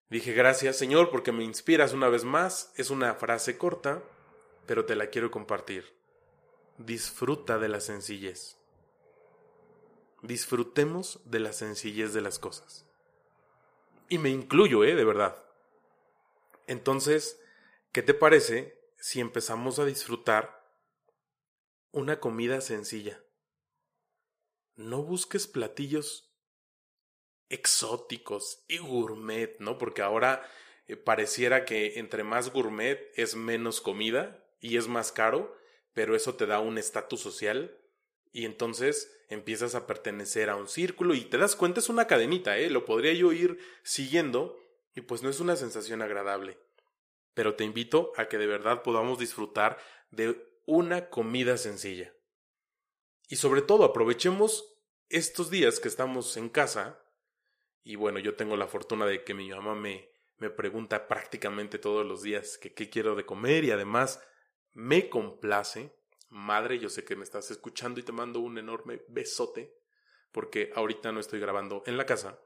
dije 0.09 0.33
gracias 0.33 0.77
Señor 0.77 1.09
porque 1.09 1.31
me 1.31 1.45
inspiras 1.45 1.93
una 1.93 2.09
vez 2.09 2.25
más. 2.25 2.73
Es 2.75 2.89
una 2.89 3.15
frase 3.15 3.57
corta, 3.57 4.03
pero 4.65 4.85
te 4.85 4.97
la 4.97 5.07
quiero 5.07 5.31
compartir. 5.31 5.95
Disfruta 6.77 7.57
de 7.59 7.69
la 7.69 7.79
sencillez. 7.79 8.57
Disfrutemos 10.21 11.21
de 11.23 11.39
la 11.39 11.53
sencillez 11.53 12.13
de 12.13 12.21
las 12.21 12.39
cosas. 12.39 12.88
Y 14.09 14.17
me 14.17 14.29
incluyo, 14.29 14.83
¿eh? 14.83 14.95
De 14.95 15.05
verdad. 15.05 15.45
Entonces, 16.65 17.39
¿qué 17.91 18.01
te 18.01 18.13
parece 18.15 18.79
si 18.97 19.19
empezamos 19.19 19.79
a 19.79 19.85
disfrutar 19.85 20.67
una 21.91 22.19
comida 22.19 22.59
sencilla? 22.59 23.23
No 24.75 25.03
busques 25.03 25.47
platillos 25.47 26.33
exóticos 27.49 28.63
y 28.67 28.79
gourmet, 28.79 29.55
¿no? 29.59 29.77
Porque 29.77 30.01
ahora 30.01 30.47
eh, 30.87 30.95
pareciera 30.95 31.65
que 31.65 31.99
entre 31.99 32.23
más 32.23 32.51
gourmet 32.51 33.11
es 33.15 33.35
menos 33.35 33.79
comida 33.79 34.43
y 34.59 34.77
es 34.77 34.87
más 34.87 35.11
caro, 35.11 35.55
pero 35.93 36.15
eso 36.15 36.35
te 36.35 36.47
da 36.47 36.59
un 36.59 36.77
estatus 36.77 37.21
social 37.21 37.78
y 38.31 38.45
entonces 38.45 39.11
empiezas 39.29 39.75
a 39.75 39.87
pertenecer 39.87 40.49
a 40.49 40.55
un 40.55 40.67
círculo 40.67 41.13
y 41.13 41.21
te 41.21 41.37
das 41.37 41.55
cuenta, 41.55 41.79
es 41.79 41.89
una 41.89 42.07
cadenita, 42.07 42.57
¿eh? 42.57 42.69
Lo 42.69 42.85
podría 42.85 43.13
yo 43.13 43.31
ir 43.31 43.59
siguiendo 43.83 44.57
Y 44.95 45.01
pues 45.01 45.21
no 45.21 45.29
es 45.29 45.39
una 45.39 45.55
sensación 45.55 46.01
agradable. 46.01 46.57
Pero 47.33 47.55
te 47.55 47.63
invito 47.63 48.11
a 48.17 48.27
que 48.27 48.37
de 48.37 48.47
verdad 48.47 48.81
podamos 48.81 49.19
disfrutar 49.19 49.77
de 50.09 50.35
una 50.65 51.09
comida 51.09 51.57
sencilla. 51.57 52.13
Y 53.29 53.35
sobre 53.35 53.61
todo 53.61 53.85
aprovechemos 53.85 54.75
estos 55.09 55.49
días 55.49 55.79
que 55.79 55.87
estamos 55.87 56.35
en 56.37 56.49
casa. 56.49 56.99
Y 57.83 57.95
bueno, 57.95 58.19
yo 58.19 58.35
tengo 58.35 58.57
la 58.57 58.67
fortuna 58.67 59.05
de 59.05 59.23
que 59.23 59.35
mi 59.35 59.49
mamá 59.49 59.75
me, 59.75 60.09
me 60.37 60.49
pregunta 60.49 61.07
prácticamente 61.07 61.77
todos 61.77 62.05
los 62.05 62.23
días 62.23 62.57
que 62.57 62.73
qué 62.73 62.89
quiero 62.89 63.15
de 63.15 63.25
comer 63.25 63.63
y 63.63 63.71
además 63.71 64.21
me 64.73 65.07
complace. 65.09 65.93
Madre, 66.29 66.79
yo 66.79 66.89
sé 66.89 67.03
que 67.03 67.15
me 67.15 67.23
estás 67.23 67.49
escuchando 67.51 67.99
y 67.99 68.03
te 68.03 68.11
mando 68.11 68.39
un 68.39 68.57
enorme 68.57 69.01
besote 69.07 69.75
porque 70.31 70.71
ahorita 70.75 71.11
no 71.11 71.19
estoy 71.19 71.39
grabando 71.39 71.83
en 71.85 71.97
la 71.97 72.05
casa, 72.05 72.39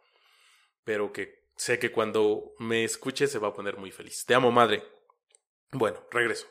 pero 0.83 1.11
que 1.11 1.49
sé 1.57 1.79
que 1.79 1.91
cuando 1.91 2.53
me 2.59 2.83
escuche 2.83 3.27
se 3.27 3.39
va 3.39 3.49
a 3.49 3.53
poner 3.53 3.77
muy 3.77 3.91
feliz. 3.91 4.25
Te 4.25 4.35
amo, 4.35 4.51
madre. 4.51 4.83
Bueno, 5.71 6.01
regreso. 6.11 6.47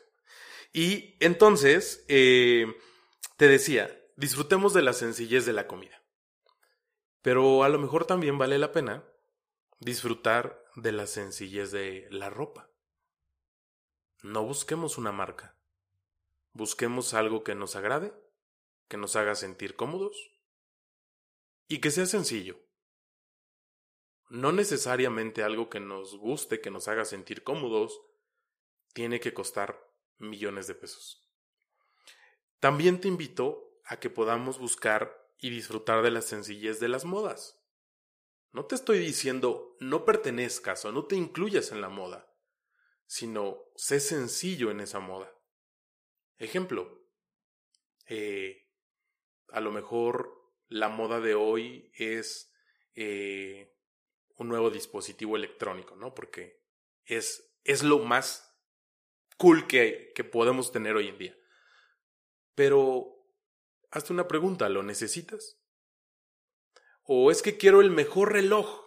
Y 0.73 1.15
entonces, 1.19 2.05
eh, 2.07 2.67
te 3.37 3.47
decía, 3.47 3.99
disfrutemos 4.15 4.73
de 4.73 4.81
la 4.81 4.93
sencillez 4.93 5.45
de 5.45 5.53
la 5.53 5.67
comida. 5.67 6.03
Pero 7.21 7.63
a 7.63 7.69
lo 7.69 7.79
mejor 7.79 8.05
también 8.05 8.37
vale 8.37 8.57
la 8.57 8.71
pena 8.71 9.03
disfrutar 9.79 10.63
de 10.75 10.91
la 10.91 11.07
sencillez 11.07 11.71
de 11.71 12.07
la 12.09 12.29
ropa. 12.29 12.69
No 14.21 14.43
busquemos 14.43 14.97
una 14.97 15.11
marca. 15.11 15.57
Busquemos 16.53 17.13
algo 17.13 17.43
que 17.43 17.55
nos 17.55 17.75
agrade, 17.75 18.13
que 18.87 18.97
nos 18.97 19.15
haga 19.15 19.35
sentir 19.35 19.75
cómodos 19.75 20.15
y 21.67 21.81
que 21.81 21.89
sea 21.89 22.05
sencillo. 22.05 22.59
No 24.29 24.51
necesariamente 24.51 25.43
algo 25.43 25.69
que 25.69 25.79
nos 25.79 26.15
guste, 26.15 26.61
que 26.61 26.69
nos 26.71 26.87
haga 26.87 27.05
sentir 27.05 27.43
cómodos, 27.43 27.99
tiene 28.93 29.19
que 29.19 29.33
costar 29.33 29.91
millones 30.19 30.67
de 30.67 30.75
pesos. 30.75 31.27
También 32.59 33.01
te 33.01 33.07
invito 33.07 33.79
a 33.85 33.99
que 33.99 34.11
podamos 34.11 34.59
buscar 34.59 35.19
y 35.39 35.49
disfrutar 35.49 36.03
de 36.03 36.11
la 36.11 36.21
sencillez 36.21 36.79
de 36.79 36.87
las 36.87 37.03
modas. 37.03 37.59
No 38.51 38.65
te 38.65 38.75
estoy 38.75 38.99
diciendo 38.99 39.75
no 39.79 40.05
pertenezcas 40.05 40.85
o 40.85 40.91
no 40.91 41.05
te 41.05 41.15
incluyas 41.15 41.71
en 41.71 41.81
la 41.81 41.89
moda, 41.89 42.31
sino 43.07 43.63
sé 43.75 43.99
sencillo 43.99 44.69
en 44.69 44.79
esa 44.79 44.99
moda. 44.99 45.32
Ejemplo, 46.37 47.07
eh, 48.07 48.67
a 49.49 49.61
lo 49.61 49.71
mejor 49.71 50.51
la 50.67 50.89
moda 50.89 51.19
de 51.19 51.35
hoy 51.35 51.91
es 51.93 52.51
eh, 52.95 53.75
un 54.35 54.47
nuevo 54.47 54.69
dispositivo 54.69 55.35
electrónico, 55.35 55.95
¿no? 55.95 56.13
Porque 56.13 56.63
es, 57.05 57.55
es 57.63 57.83
lo 57.83 57.99
más 57.99 58.57
cool 59.37 59.67
que, 59.67 60.11
que 60.15 60.23
podemos 60.23 60.71
tener 60.71 60.95
hoy 60.95 61.07
en 61.09 61.17
día. 61.17 61.37
Pero, 62.55 63.27
hazte 63.91 64.13
una 64.13 64.27
pregunta, 64.27 64.69
¿lo 64.69 64.83
necesitas? 64.83 65.59
¿O 67.03 67.31
es 67.31 67.41
que 67.41 67.57
quiero 67.57 67.81
el 67.81 67.91
mejor 67.91 68.31
reloj? 68.31 68.83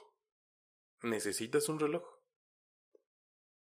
¿Necesitas 1.03 1.69
un 1.69 1.79
reloj? 1.79 2.05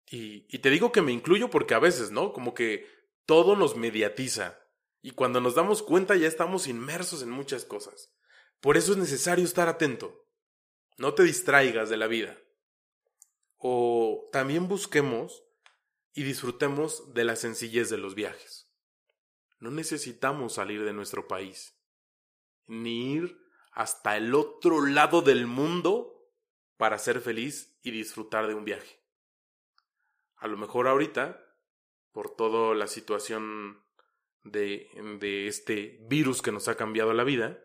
Y, 0.06 0.46
y 0.48 0.60
te 0.60 0.70
digo 0.70 0.92
que 0.92 1.02
me 1.02 1.12
incluyo 1.12 1.50
porque 1.50 1.74
a 1.74 1.78
veces, 1.78 2.10
¿no? 2.10 2.32
Como 2.32 2.54
que 2.54 2.86
todo 3.28 3.56
nos 3.56 3.76
mediatiza. 3.76 4.58
Y 5.02 5.10
cuando 5.10 5.42
nos 5.42 5.54
damos 5.54 5.82
cuenta 5.82 6.16
ya 6.16 6.26
estamos 6.26 6.66
inmersos 6.66 7.20
en 7.20 7.28
muchas 7.28 7.66
cosas. 7.66 8.10
Por 8.58 8.78
eso 8.78 8.92
es 8.92 8.98
necesario 8.98 9.44
estar 9.44 9.68
atento. 9.68 10.26
No 10.96 11.12
te 11.12 11.24
distraigas 11.24 11.90
de 11.90 11.98
la 11.98 12.06
vida. 12.06 12.38
O 13.58 14.30
también 14.32 14.66
busquemos 14.66 15.44
y 16.14 16.22
disfrutemos 16.22 17.12
de 17.12 17.24
la 17.24 17.36
sencillez 17.36 17.90
de 17.90 17.98
los 17.98 18.14
viajes. 18.14 18.72
No 19.58 19.70
necesitamos 19.70 20.54
salir 20.54 20.82
de 20.84 20.94
nuestro 20.94 21.28
país, 21.28 21.78
ni 22.66 23.12
ir 23.12 23.38
hasta 23.72 24.16
el 24.16 24.34
otro 24.34 24.86
lado 24.86 25.20
del 25.20 25.46
mundo 25.46 26.32
para 26.78 26.98
ser 26.98 27.20
feliz 27.20 27.78
y 27.82 27.90
disfrutar 27.90 28.46
de 28.46 28.54
un 28.54 28.64
viaje. 28.64 29.02
A 30.36 30.46
lo 30.46 30.56
mejor 30.56 30.88
ahorita, 30.88 31.44
por 32.12 32.34
toda 32.34 32.74
la 32.74 32.86
situación 32.86 33.84
de, 34.44 34.88
de 35.20 35.46
este 35.46 35.98
virus 36.08 36.42
que 36.42 36.52
nos 36.52 36.68
ha 36.68 36.76
cambiado 36.76 37.12
la 37.12 37.24
vida, 37.24 37.62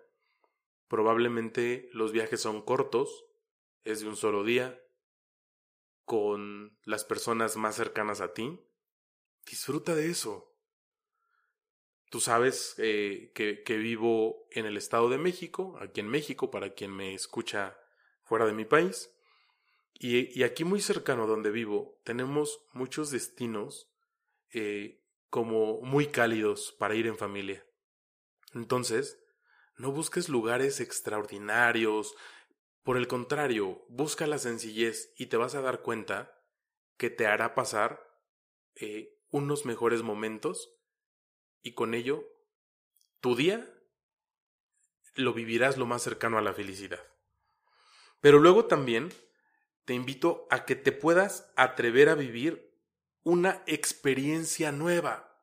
probablemente 0.87 1.89
los 1.93 2.11
viajes 2.11 2.41
son 2.41 2.61
cortos, 2.61 3.25
es 3.83 4.01
de 4.01 4.07
un 4.07 4.15
solo 4.15 4.43
día, 4.43 4.79
con 6.05 6.77
las 6.83 7.03
personas 7.03 7.57
más 7.57 7.75
cercanas 7.75 8.21
a 8.21 8.33
ti. 8.33 8.59
Disfruta 9.45 9.95
de 9.95 10.09
eso. 10.09 10.55
Tú 12.09 12.19
sabes 12.19 12.75
eh, 12.77 13.31
que, 13.33 13.63
que, 13.63 13.77
vivo 13.77 14.47
en 14.51 14.65
el 14.65 14.77
Estado 14.77 15.09
de 15.09 15.17
México, 15.17 15.77
aquí 15.81 15.99
en 16.01 16.09
México, 16.09 16.51
para 16.51 16.73
quien 16.73 16.91
me 16.91 17.13
escucha 17.15 17.77
fuera 18.23 18.45
de 18.45 18.53
mi 18.53 18.65
país. 18.65 19.09
Y, 19.93 20.37
y 20.37 20.43
aquí 20.43 20.63
muy 20.63 20.81
cercano 20.81 21.25
donde 21.25 21.49
vivo 21.49 21.99
tenemos 22.03 22.65
muchos 22.73 23.09
destinos 23.09 23.92
eh, 24.53 25.01
como 25.29 25.81
muy 25.81 26.07
cálidos 26.07 26.75
para 26.77 26.95
ir 26.95 27.07
en 27.07 27.17
familia. 27.17 27.65
Entonces, 28.53 29.19
no 29.77 29.91
busques 29.91 30.29
lugares 30.29 30.79
extraordinarios, 30.79 32.15
por 32.83 32.97
el 32.97 33.07
contrario, 33.07 33.85
busca 33.87 34.27
la 34.27 34.37
sencillez 34.37 35.13
y 35.17 35.27
te 35.27 35.37
vas 35.37 35.55
a 35.55 35.61
dar 35.61 35.81
cuenta 35.81 36.37
que 36.97 37.09
te 37.09 37.25
hará 37.25 37.55
pasar 37.55 38.01
eh, 38.75 39.17
unos 39.29 39.65
mejores 39.65 40.03
momentos 40.03 40.75
y 41.61 41.73
con 41.73 41.93
ello 41.93 42.23
tu 43.21 43.35
día 43.35 43.73
lo 45.15 45.33
vivirás 45.33 45.77
lo 45.77 45.85
más 45.85 46.01
cercano 46.01 46.37
a 46.37 46.41
la 46.41 46.53
felicidad. 46.53 47.01
Pero 48.19 48.39
luego 48.39 48.65
también 48.65 49.13
te 49.85 49.93
invito 49.93 50.45
a 50.49 50.65
que 50.65 50.75
te 50.75 50.91
puedas 50.91 51.51
atrever 51.55 52.09
a 52.09 52.15
vivir 52.15 52.72
una 53.23 53.63
experiencia 53.65 54.71
nueva. 54.71 55.39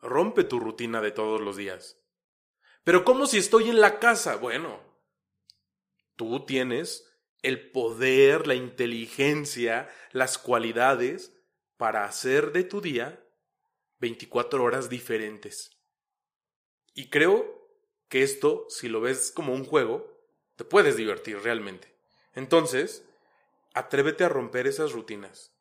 Rompe 0.00 0.44
tu 0.44 0.60
rutina 0.60 1.00
de 1.00 1.10
todos 1.10 1.40
los 1.40 1.56
días. 1.56 1.98
Pero 2.84 3.04
¿cómo 3.04 3.26
si 3.26 3.38
estoy 3.38 3.70
en 3.70 3.80
la 3.80 3.98
casa? 3.98 4.36
Bueno, 4.36 4.80
tú 6.16 6.44
tienes 6.44 7.10
el 7.42 7.70
poder, 7.70 8.46
la 8.46 8.54
inteligencia, 8.54 9.88
las 10.12 10.38
cualidades 10.38 11.32
para 11.76 12.04
hacer 12.04 12.52
de 12.52 12.64
tu 12.64 12.80
día 12.80 13.22
24 13.98 14.62
horas 14.62 14.88
diferentes. 14.88 15.70
Y 16.94 17.10
creo 17.10 17.68
que 18.08 18.22
esto, 18.22 18.66
si 18.68 18.88
lo 18.88 19.00
ves 19.00 19.32
como 19.32 19.54
un 19.54 19.64
juego, 19.64 20.14
te 20.56 20.64
puedes 20.64 20.96
divertir 20.96 21.38
realmente. 21.38 21.96
Entonces, 22.34 23.04
atrévete 23.72 24.24
a 24.24 24.28
romper 24.28 24.66
esas 24.66 24.92
rutinas. 24.92 25.53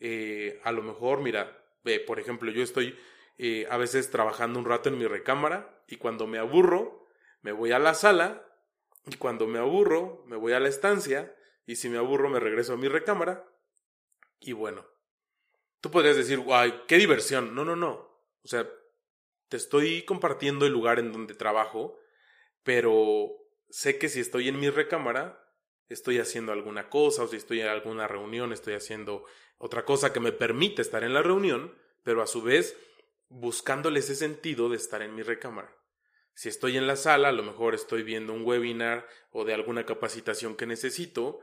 Eh, 0.00 0.60
a 0.64 0.72
lo 0.72 0.82
mejor, 0.82 1.20
mira, 1.20 1.64
por 2.06 2.18
ejemplo, 2.18 2.50
yo 2.50 2.62
estoy 2.62 2.98
eh, 3.38 3.66
a 3.70 3.76
veces 3.76 4.10
trabajando 4.10 4.58
un 4.58 4.64
rato 4.64 4.88
en 4.88 4.98
mi 4.98 5.06
recámara 5.06 5.82
y 5.86 5.96
cuando 5.96 6.26
me 6.26 6.38
aburro, 6.38 7.06
me 7.42 7.52
voy 7.52 7.72
a 7.72 7.78
la 7.78 7.94
sala 7.94 8.46
y 9.06 9.16
cuando 9.16 9.46
me 9.46 9.58
aburro, 9.58 10.24
me 10.26 10.36
voy 10.36 10.52
a 10.52 10.60
la 10.60 10.68
estancia 10.68 11.34
y 11.66 11.76
si 11.76 11.88
me 11.88 11.98
aburro, 11.98 12.28
me 12.28 12.40
regreso 12.40 12.74
a 12.74 12.76
mi 12.76 12.88
recámara. 12.88 13.46
Y 14.40 14.52
bueno, 14.52 14.86
tú 15.80 15.90
podrías 15.90 16.16
decir, 16.16 16.38
guay, 16.38 16.82
qué 16.88 16.96
diversión. 16.96 17.54
No, 17.54 17.64
no, 17.64 17.76
no. 17.76 17.92
O 18.42 18.48
sea, 18.48 18.68
te 19.48 19.56
estoy 19.56 20.02
compartiendo 20.02 20.66
el 20.66 20.72
lugar 20.72 20.98
en 20.98 21.12
donde 21.12 21.34
trabajo, 21.34 21.98
pero 22.62 23.30
sé 23.68 23.98
que 23.98 24.08
si 24.08 24.20
estoy 24.20 24.48
en 24.48 24.60
mi 24.60 24.70
recámara, 24.70 25.49
estoy 25.90 26.18
haciendo 26.18 26.52
alguna 26.52 26.88
cosa 26.88 27.24
o 27.24 27.28
si 27.28 27.36
estoy 27.36 27.60
en 27.60 27.66
alguna 27.66 28.08
reunión, 28.08 28.52
estoy 28.52 28.74
haciendo 28.74 29.24
otra 29.58 29.84
cosa 29.84 30.12
que 30.12 30.20
me 30.20 30.32
permite 30.32 30.80
estar 30.80 31.04
en 31.04 31.12
la 31.12 31.22
reunión, 31.22 31.76
pero 32.02 32.22
a 32.22 32.26
su 32.26 32.40
vez 32.42 32.76
buscándole 33.28 34.00
ese 34.00 34.14
sentido 34.14 34.68
de 34.68 34.76
estar 34.76 35.02
en 35.02 35.14
mi 35.14 35.22
recámara. 35.22 35.76
Si 36.32 36.48
estoy 36.48 36.76
en 36.76 36.86
la 36.86 36.96
sala, 36.96 37.28
a 37.28 37.32
lo 37.32 37.42
mejor 37.42 37.74
estoy 37.74 38.02
viendo 38.02 38.32
un 38.32 38.44
webinar 38.46 39.06
o 39.30 39.44
de 39.44 39.52
alguna 39.52 39.84
capacitación 39.84 40.56
que 40.56 40.64
necesito, 40.64 41.40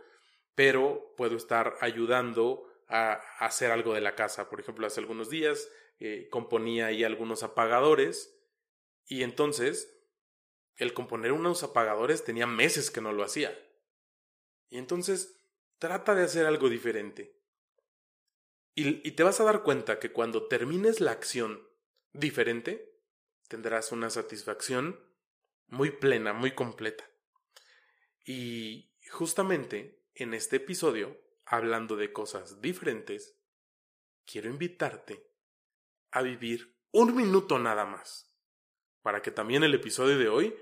pero 0.55 1.13
puedo 1.17 1.35
estar 1.37 1.75
ayudando 1.81 2.67
a 2.87 3.13
hacer 3.39 3.69
algo 3.69 3.93
de 3.93 4.01
la 4.01 4.15
casa. 4.15 4.49
Por 4.49 4.59
ejemplo, 4.59 4.87
hace 4.87 5.01
algunos 5.01 5.29
días 5.29 5.69
eh, 5.99 6.27
componía 6.31 6.87
ahí 6.87 7.03
algunos 7.03 7.43
apagadores 7.43 8.33
y 9.05 9.23
entonces 9.23 9.93
el 10.77 10.93
componer 10.93 11.31
unos 11.31 11.63
apagadores 11.63 12.23
tenía 12.23 12.47
meses 12.47 12.89
que 12.89 13.01
no 13.01 13.11
lo 13.11 13.23
hacía. 13.23 13.57
Y 14.69 14.77
entonces 14.77 15.35
trata 15.79 16.15
de 16.15 16.23
hacer 16.23 16.45
algo 16.45 16.69
diferente. 16.69 17.35
Y, 18.73 19.07
y, 19.07 19.11
te 19.11 19.23
vas 19.23 19.39
a 19.39 19.43
dar 19.43 19.63
cuenta 19.63 19.99
que 19.99 20.11
cuando 20.11 20.47
termines 20.47 20.99
la 21.01 21.11
acción 21.11 21.67
diferente, 22.13 22.93
tendrás 23.47 23.91
una 23.91 24.09
satisfacción 24.09 24.99
muy 25.67 25.91
plena, 25.91 26.33
muy 26.33 26.53
completa. 26.53 27.09
Y 28.23 28.91
justamente 29.09 30.03
en 30.13 30.33
este 30.33 30.57
episodio 30.57 31.17
hablando 31.47 31.95
de 31.95 32.11
cosas 32.11 32.61
diferentes, 32.61 33.39
quiero 34.25 34.49
invitarte 34.49 35.25
a 36.11 36.21
vivir 36.21 36.75
un 36.91 37.15
minuto 37.15 37.57
nada 37.57 37.85
más, 37.85 38.35
para 39.01 39.21
que 39.21 39.31
también 39.31 39.63
el 39.63 39.73
episodio 39.73 40.17
de 40.17 40.27
hoy 40.27 40.55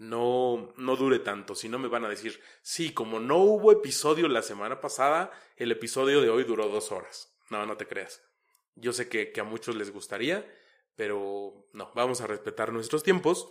no, 0.00 0.72
no 0.78 0.96
dure 0.96 1.18
tanto, 1.18 1.54
si 1.54 1.68
no 1.68 1.78
me 1.78 1.86
van 1.86 2.06
a 2.06 2.08
decir, 2.08 2.40
sí, 2.62 2.94
como 2.94 3.20
no 3.20 3.36
hubo 3.36 3.70
episodio 3.70 4.28
la 4.28 4.40
semana 4.40 4.80
pasada, 4.80 5.30
el 5.56 5.70
episodio 5.72 6.22
de 6.22 6.30
hoy 6.30 6.44
duró 6.44 6.68
dos 6.68 6.90
horas. 6.90 7.36
No, 7.50 7.66
no 7.66 7.76
te 7.76 7.86
creas. 7.86 8.22
Yo 8.76 8.94
sé 8.94 9.10
que, 9.10 9.30
que 9.30 9.42
a 9.42 9.44
muchos 9.44 9.76
les 9.76 9.92
gustaría, 9.92 10.50
pero 10.96 11.68
no, 11.74 11.92
vamos 11.94 12.22
a 12.22 12.26
respetar 12.26 12.72
nuestros 12.72 13.02
tiempos, 13.02 13.46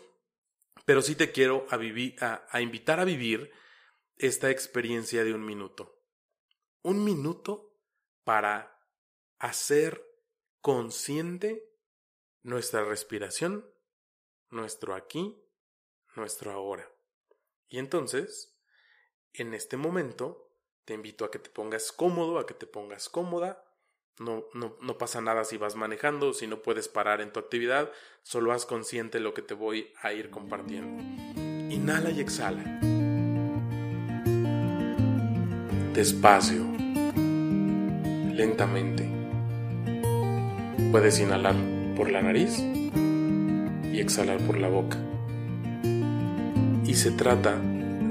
pero 0.86 1.04
sí 1.04 1.14
te 1.14 1.32
quiero 1.32 1.68
a, 1.70 1.78
vivir, 1.78 2.16
a 2.20 2.62
invitar 2.62 3.00
a 3.00 3.06
vivir 3.06 3.52
esta 4.18 4.50
experiencia 4.50 5.24
de 5.24 5.36
un 5.36 5.46
minuto. 5.46 6.02
Un 6.82 7.04
minuto 7.04 7.78
para 8.24 8.76
hacer 9.38 10.04
consciente 10.62 11.70
nuestra 12.42 12.84
respiración, 12.86 13.72
nuestro 14.50 14.96
aquí, 14.96 15.40
nuestro 16.20 16.52
ahora. 16.52 16.88
Y 17.70 17.80
entonces, 17.80 18.56
en 19.34 19.54
este 19.54 19.78
momento, 19.78 20.52
te 20.86 20.94
invito 20.94 21.26
a 21.26 21.32
que 21.32 21.40
te 21.40 21.50
pongas 21.50 21.92
cómodo, 21.92 22.40
a 22.40 22.46
que 22.46 22.54
te 22.54 22.68
pongas 22.68 23.10
cómoda. 23.10 23.64
No, 24.20 24.46
no, 24.54 24.76
no 24.82 24.98
pasa 24.98 25.22
nada 25.22 25.46
si 25.46 25.58
vas 25.58 25.76
manejando, 25.76 26.34
si 26.34 26.46
no 26.46 26.62
puedes 26.62 26.90
parar 26.90 27.22
en 27.22 27.32
tu 27.32 27.40
actividad, 27.40 27.92
solo 28.22 28.52
haz 28.52 28.66
consciente 28.66 29.20
lo 29.20 29.34
que 29.34 29.42
te 29.42 29.54
voy 29.54 29.94
a 30.02 30.12
ir 30.14 30.30
compartiendo. 30.30 31.02
Inhala 31.74 32.10
y 32.12 32.20
exhala. 32.20 32.64
Despacio, 35.94 36.64
lentamente. 38.34 39.10
Puedes 40.92 41.20
inhalar 41.20 41.56
por 41.96 42.10
la 42.12 42.22
nariz 42.22 42.60
y 42.60 44.00
exhalar 44.00 44.40
por 44.46 44.58
la 44.58 44.70
boca. 44.70 44.98
Y 46.90 46.96
se 46.96 47.12
trata 47.12 47.56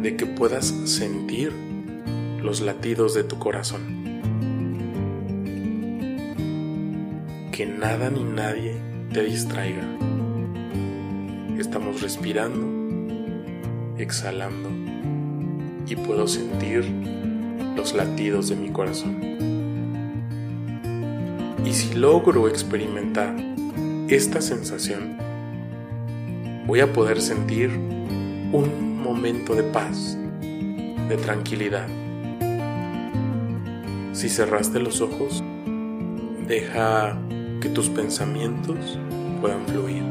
de 0.02 0.14
que 0.14 0.24
puedas 0.24 0.66
sentir 0.84 1.52
los 2.40 2.60
latidos 2.60 3.12
de 3.12 3.24
tu 3.24 3.36
corazón. 3.40 3.82
Que 7.50 7.66
nada 7.66 8.08
ni 8.08 8.22
nadie 8.22 8.76
te 9.12 9.24
distraiga. 9.24 9.82
Estamos 11.58 12.02
respirando, 12.02 12.68
exhalando 13.98 14.70
y 15.88 15.96
puedo 15.96 16.28
sentir 16.28 16.84
los 17.74 17.94
latidos 17.94 18.48
de 18.48 18.54
mi 18.54 18.68
corazón. 18.68 19.16
Y 21.64 21.72
si 21.72 21.94
logro 21.94 22.46
experimentar 22.46 23.34
esta 24.08 24.40
sensación, 24.40 25.16
voy 26.68 26.78
a 26.78 26.92
poder 26.92 27.20
sentir 27.20 27.98
un 28.52 29.02
momento 29.02 29.54
de 29.54 29.62
paz, 29.62 30.16
de 30.40 31.16
tranquilidad. 31.16 31.86
Si 34.12 34.28
cerraste 34.28 34.80
los 34.80 35.00
ojos, 35.00 35.42
deja 36.46 37.18
que 37.60 37.68
tus 37.68 37.88
pensamientos 37.90 38.98
puedan 39.40 39.66
fluir. 39.66 40.02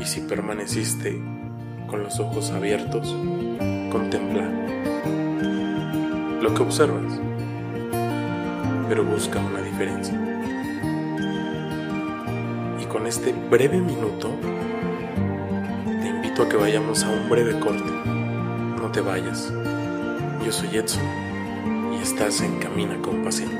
Y 0.00 0.04
si 0.06 0.20
permaneciste 0.22 1.20
con 1.86 2.02
los 2.02 2.18
ojos 2.18 2.50
abiertos, 2.50 3.14
contempla 3.92 4.50
lo 6.40 6.54
que 6.54 6.62
observas, 6.62 7.20
pero 8.88 9.04
busca 9.04 9.38
una 9.38 9.60
diferencia. 9.60 10.18
Y 12.82 12.86
con 12.86 13.06
este 13.06 13.34
breve 13.50 13.78
minuto, 13.78 14.30
a 16.42 16.48
que 16.48 16.56
vayamos 16.56 17.04
a 17.04 17.10
un 17.10 17.28
breve 17.28 17.60
corte. 17.60 17.90
No 18.04 18.90
te 18.90 19.00
vayas. 19.00 19.52
Yo 20.44 20.50
soy 20.50 20.76
Edson 20.76 21.04
y 21.96 22.02
estás 22.02 22.40
en 22.40 22.58
Camina 22.58 23.00
con 23.00 23.22
Pasión. 23.22 23.50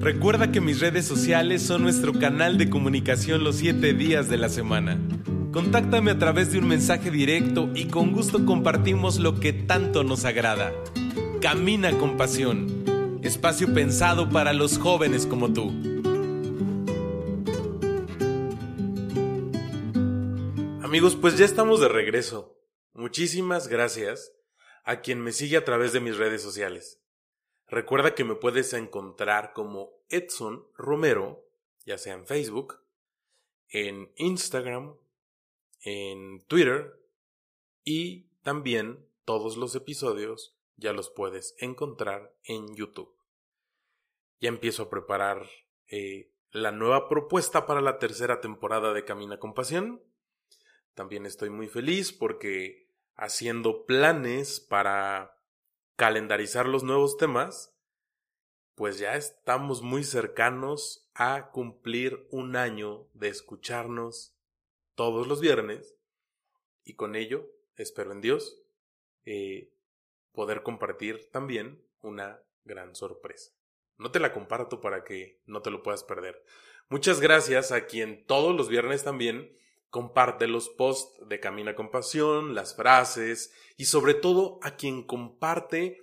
Recuerda 0.00 0.52
que 0.52 0.60
mis 0.60 0.80
redes 0.80 1.06
sociales 1.06 1.62
son 1.62 1.82
nuestro 1.82 2.12
canal 2.12 2.56
de 2.56 2.70
comunicación 2.70 3.42
los 3.42 3.56
7 3.56 3.94
días 3.94 4.28
de 4.28 4.36
la 4.36 4.48
semana. 4.48 4.98
Contáctame 5.50 6.12
a 6.12 6.18
través 6.18 6.52
de 6.52 6.58
un 6.58 6.68
mensaje 6.68 7.10
directo 7.10 7.70
y 7.74 7.86
con 7.86 8.12
gusto 8.12 8.46
compartimos 8.46 9.18
lo 9.18 9.40
que 9.40 9.52
tanto 9.52 10.04
nos 10.04 10.24
agrada. 10.24 10.70
Camina 11.40 11.90
con 11.92 12.16
pasión 12.16 12.79
espacio 13.30 13.72
pensado 13.72 14.28
para 14.28 14.52
los 14.52 14.76
jóvenes 14.76 15.24
como 15.24 15.52
tú. 15.52 15.68
Amigos, 20.82 21.14
pues 21.14 21.38
ya 21.38 21.44
estamos 21.44 21.80
de 21.80 21.86
regreso. 21.86 22.58
Muchísimas 22.92 23.68
gracias 23.68 24.32
a 24.82 25.00
quien 25.00 25.20
me 25.20 25.30
sigue 25.30 25.56
a 25.56 25.64
través 25.64 25.92
de 25.92 26.00
mis 26.00 26.16
redes 26.16 26.42
sociales. 26.42 27.00
Recuerda 27.68 28.16
que 28.16 28.24
me 28.24 28.34
puedes 28.34 28.72
encontrar 28.72 29.52
como 29.52 29.92
Edson 30.08 30.66
Romero, 30.76 31.46
ya 31.86 31.98
sea 31.98 32.14
en 32.14 32.26
Facebook, 32.26 32.80
en 33.68 34.10
Instagram, 34.16 34.96
en 35.82 36.44
Twitter 36.48 37.00
y 37.84 38.22
también 38.42 39.06
todos 39.24 39.56
los 39.56 39.76
episodios 39.76 40.56
ya 40.74 40.92
los 40.92 41.10
puedes 41.10 41.54
encontrar 41.60 42.34
en 42.42 42.74
YouTube. 42.74 43.19
Ya 44.40 44.48
empiezo 44.48 44.84
a 44.84 44.90
preparar 44.90 45.48
eh, 45.88 46.30
la 46.50 46.72
nueva 46.72 47.08
propuesta 47.08 47.66
para 47.66 47.80
la 47.80 47.98
tercera 47.98 48.40
temporada 48.40 48.94
de 48.94 49.04
Camina 49.04 49.38
con 49.38 49.52
Pasión. 49.52 50.02
También 50.94 51.26
estoy 51.26 51.50
muy 51.50 51.68
feliz 51.68 52.12
porque 52.12 52.88
haciendo 53.16 53.84
planes 53.84 54.60
para 54.60 55.36
calendarizar 55.96 56.66
los 56.66 56.82
nuevos 56.82 57.18
temas, 57.18 57.74
pues 58.74 58.98
ya 58.98 59.14
estamos 59.14 59.82
muy 59.82 60.04
cercanos 60.04 61.06
a 61.12 61.50
cumplir 61.50 62.26
un 62.30 62.56
año 62.56 63.06
de 63.12 63.28
escucharnos 63.28 64.34
todos 64.94 65.26
los 65.26 65.42
viernes 65.42 65.94
y 66.82 66.94
con 66.94 67.14
ello, 67.14 67.46
espero 67.76 68.12
en 68.12 68.22
Dios, 68.22 68.62
eh, 69.26 69.70
poder 70.32 70.62
compartir 70.62 71.30
también 71.30 71.84
una 72.00 72.42
gran 72.64 72.94
sorpresa. 72.94 73.52
No 74.00 74.10
te 74.10 74.18
la 74.18 74.32
comparto 74.32 74.80
para 74.80 75.04
que 75.04 75.40
no 75.46 75.62
te 75.62 75.70
lo 75.70 75.82
puedas 75.82 76.02
perder. 76.02 76.42
Muchas 76.88 77.20
gracias 77.20 77.70
a 77.70 77.86
quien 77.86 78.26
todos 78.26 78.56
los 78.56 78.68
viernes 78.68 79.04
también 79.04 79.56
comparte 79.90 80.48
los 80.48 80.68
posts 80.68 81.28
de 81.28 81.38
Camina 81.38 81.76
con 81.76 81.90
Pasión, 81.90 82.54
las 82.54 82.74
frases 82.74 83.52
y 83.76 83.84
sobre 83.84 84.14
todo 84.14 84.58
a 84.62 84.76
quien 84.76 85.04
comparte 85.04 86.00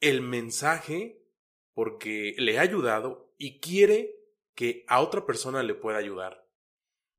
el 0.00 0.22
mensaje 0.22 1.22
porque 1.72 2.34
le 2.38 2.58
ha 2.58 2.62
ayudado 2.62 3.32
y 3.38 3.60
quiere 3.60 4.16
que 4.56 4.84
a 4.88 5.00
otra 5.00 5.26
persona 5.26 5.62
le 5.62 5.74
pueda 5.74 5.98
ayudar. 5.98 6.48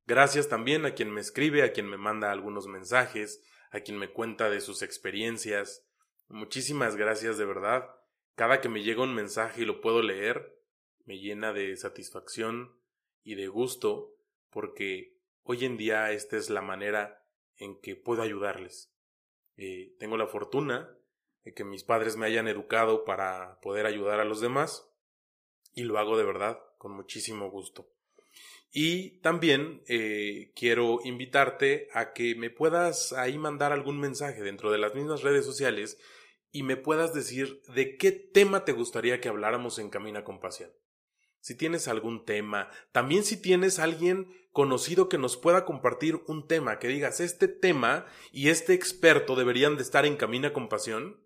Gracias 0.06 0.50
también 0.50 0.86
a 0.86 0.94
quien 0.94 1.10
me 1.10 1.22
escribe, 1.22 1.64
a 1.64 1.72
quien 1.72 1.88
me 1.88 1.98
manda 1.98 2.32
algunos 2.32 2.68
mensajes, 2.68 3.42
a 3.72 3.80
quien 3.80 3.98
me 3.98 4.12
cuenta 4.12 4.50
de 4.50 4.62
sus 4.62 4.82
experiencias, 4.82 5.86
Muchísimas 6.28 6.96
gracias 6.96 7.38
de 7.38 7.46
verdad. 7.46 7.88
Cada 8.36 8.60
que 8.60 8.70
me 8.70 8.84
llega 8.84 9.04
un 9.04 9.16
mensaje 9.16 9.62
y 9.62 9.66
lo 9.66 9.82
puedo 9.82 10.02
leer, 10.02 10.60
me 11.06 11.20
llena 11.20 11.54
de 11.54 11.76
satisfacción 11.78 12.78
y 13.24 13.36
de 13.36 13.48
gusto, 13.48 14.14
porque 14.50 15.18
hoy 15.44 15.64
en 15.66 15.78
día 15.78 16.12
esta 16.12 16.36
es 16.38 16.50
la 16.50 16.62
manera 16.62 17.26
en 17.58 17.80
que 17.80 17.96
puedo 17.96 18.22
ayudarles. 18.22 18.92
Eh, 19.58 19.96
tengo 20.00 20.18
la 20.18 20.28
fortuna 20.28 20.94
de 21.46 21.54
que 21.54 21.64
mis 21.64 21.84
padres 21.84 22.18
me 22.18 22.26
hayan 22.26 22.48
educado 22.48 23.06
para 23.06 23.60
poder 23.62 23.86
ayudar 23.86 24.20
a 24.20 24.26
los 24.26 24.42
demás 24.42 24.90
y 25.74 25.84
lo 25.84 25.98
hago 25.98 26.18
de 26.18 26.26
verdad 26.26 26.60
con 26.78 26.92
muchísimo 26.92 27.50
gusto. 27.50 27.90
Y 28.72 29.22
también 29.22 29.82
eh, 29.88 30.52
quiero 30.56 31.00
invitarte 31.06 31.88
a 31.94 32.12
que 32.12 32.36
me 32.36 32.50
puedas 32.50 33.14
ahí 33.14 33.38
mandar 33.38 33.72
algún 33.72 33.98
mensaje 34.00 34.42
dentro 34.42 34.72
de 34.72 34.80
las 34.80 34.94
mismas 34.94 35.22
redes 35.22 35.46
sociales 35.46 35.98
y 36.56 36.64
me 36.64 36.78
puedas 36.78 37.14
decir 37.14 37.62
de 37.76 37.98
qué 37.98 38.14
tema 38.14 38.64
te 38.64 38.72
gustaría 38.72 39.20
que 39.20 39.28
habláramos 39.28 39.78
en 39.78 39.90
Camina 39.90 40.24
con 40.24 40.40
Pasión. 40.40 40.72
Si 41.42 41.54
tienes 41.54 41.90
algún 41.90 42.24
tema, 42.24 42.70
también 42.94 43.26
si 43.26 43.36
tienes 43.36 43.78
alguien 43.78 44.34
conocido 44.54 45.10
que 45.10 45.18
nos 45.18 45.36
pueda 45.36 45.66
compartir 45.66 46.22
un 46.28 46.48
tema, 46.48 46.80
que 46.80 46.88
digas, 46.88 47.20
este 47.20 47.50
tema 47.50 48.06
y 48.32 48.48
este 48.48 48.74
experto 48.74 49.36
deberían 49.36 49.76
de 49.76 49.82
estar 49.82 50.06
en 50.06 50.16
Camina 50.16 50.54
con 50.54 50.70
Pasión, 50.70 51.20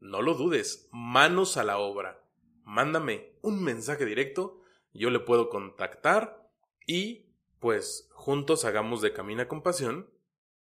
no 0.00 0.20
lo 0.20 0.34
dudes, 0.34 0.90
manos 0.92 1.56
a 1.56 1.64
la 1.64 1.78
obra. 1.78 2.22
Mándame 2.62 3.38
un 3.40 3.64
mensaje 3.64 4.04
directo, 4.04 4.60
yo 4.92 5.08
le 5.08 5.20
puedo 5.20 5.48
contactar 5.48 6.46
y 6.86 7.30
pues 7.58 8.10
juntos 8.12 8.66
hagamos 8.66 9.00
de 9.00 9.14
Camina 9.14 9.48
con 9.48 9.62
Pasión 9.62 10.10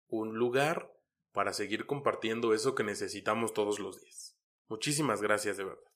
un 0.08 0.34
lugar 0.34 0.92
para 1.34 1.52
seguir 1.52 1.86
compartiendo 1.86 2.54
eso 2.54 2.76
que 2.76 2.84
necesitamos 2.84 3.54
todos 3.54 3.80
los 3.80 4.00
días. 4.02 4.38
Muchísimas 4.70 5.22
gracias 5.22 5.58
de 5.58 5.66
verdad. 5.66 5.92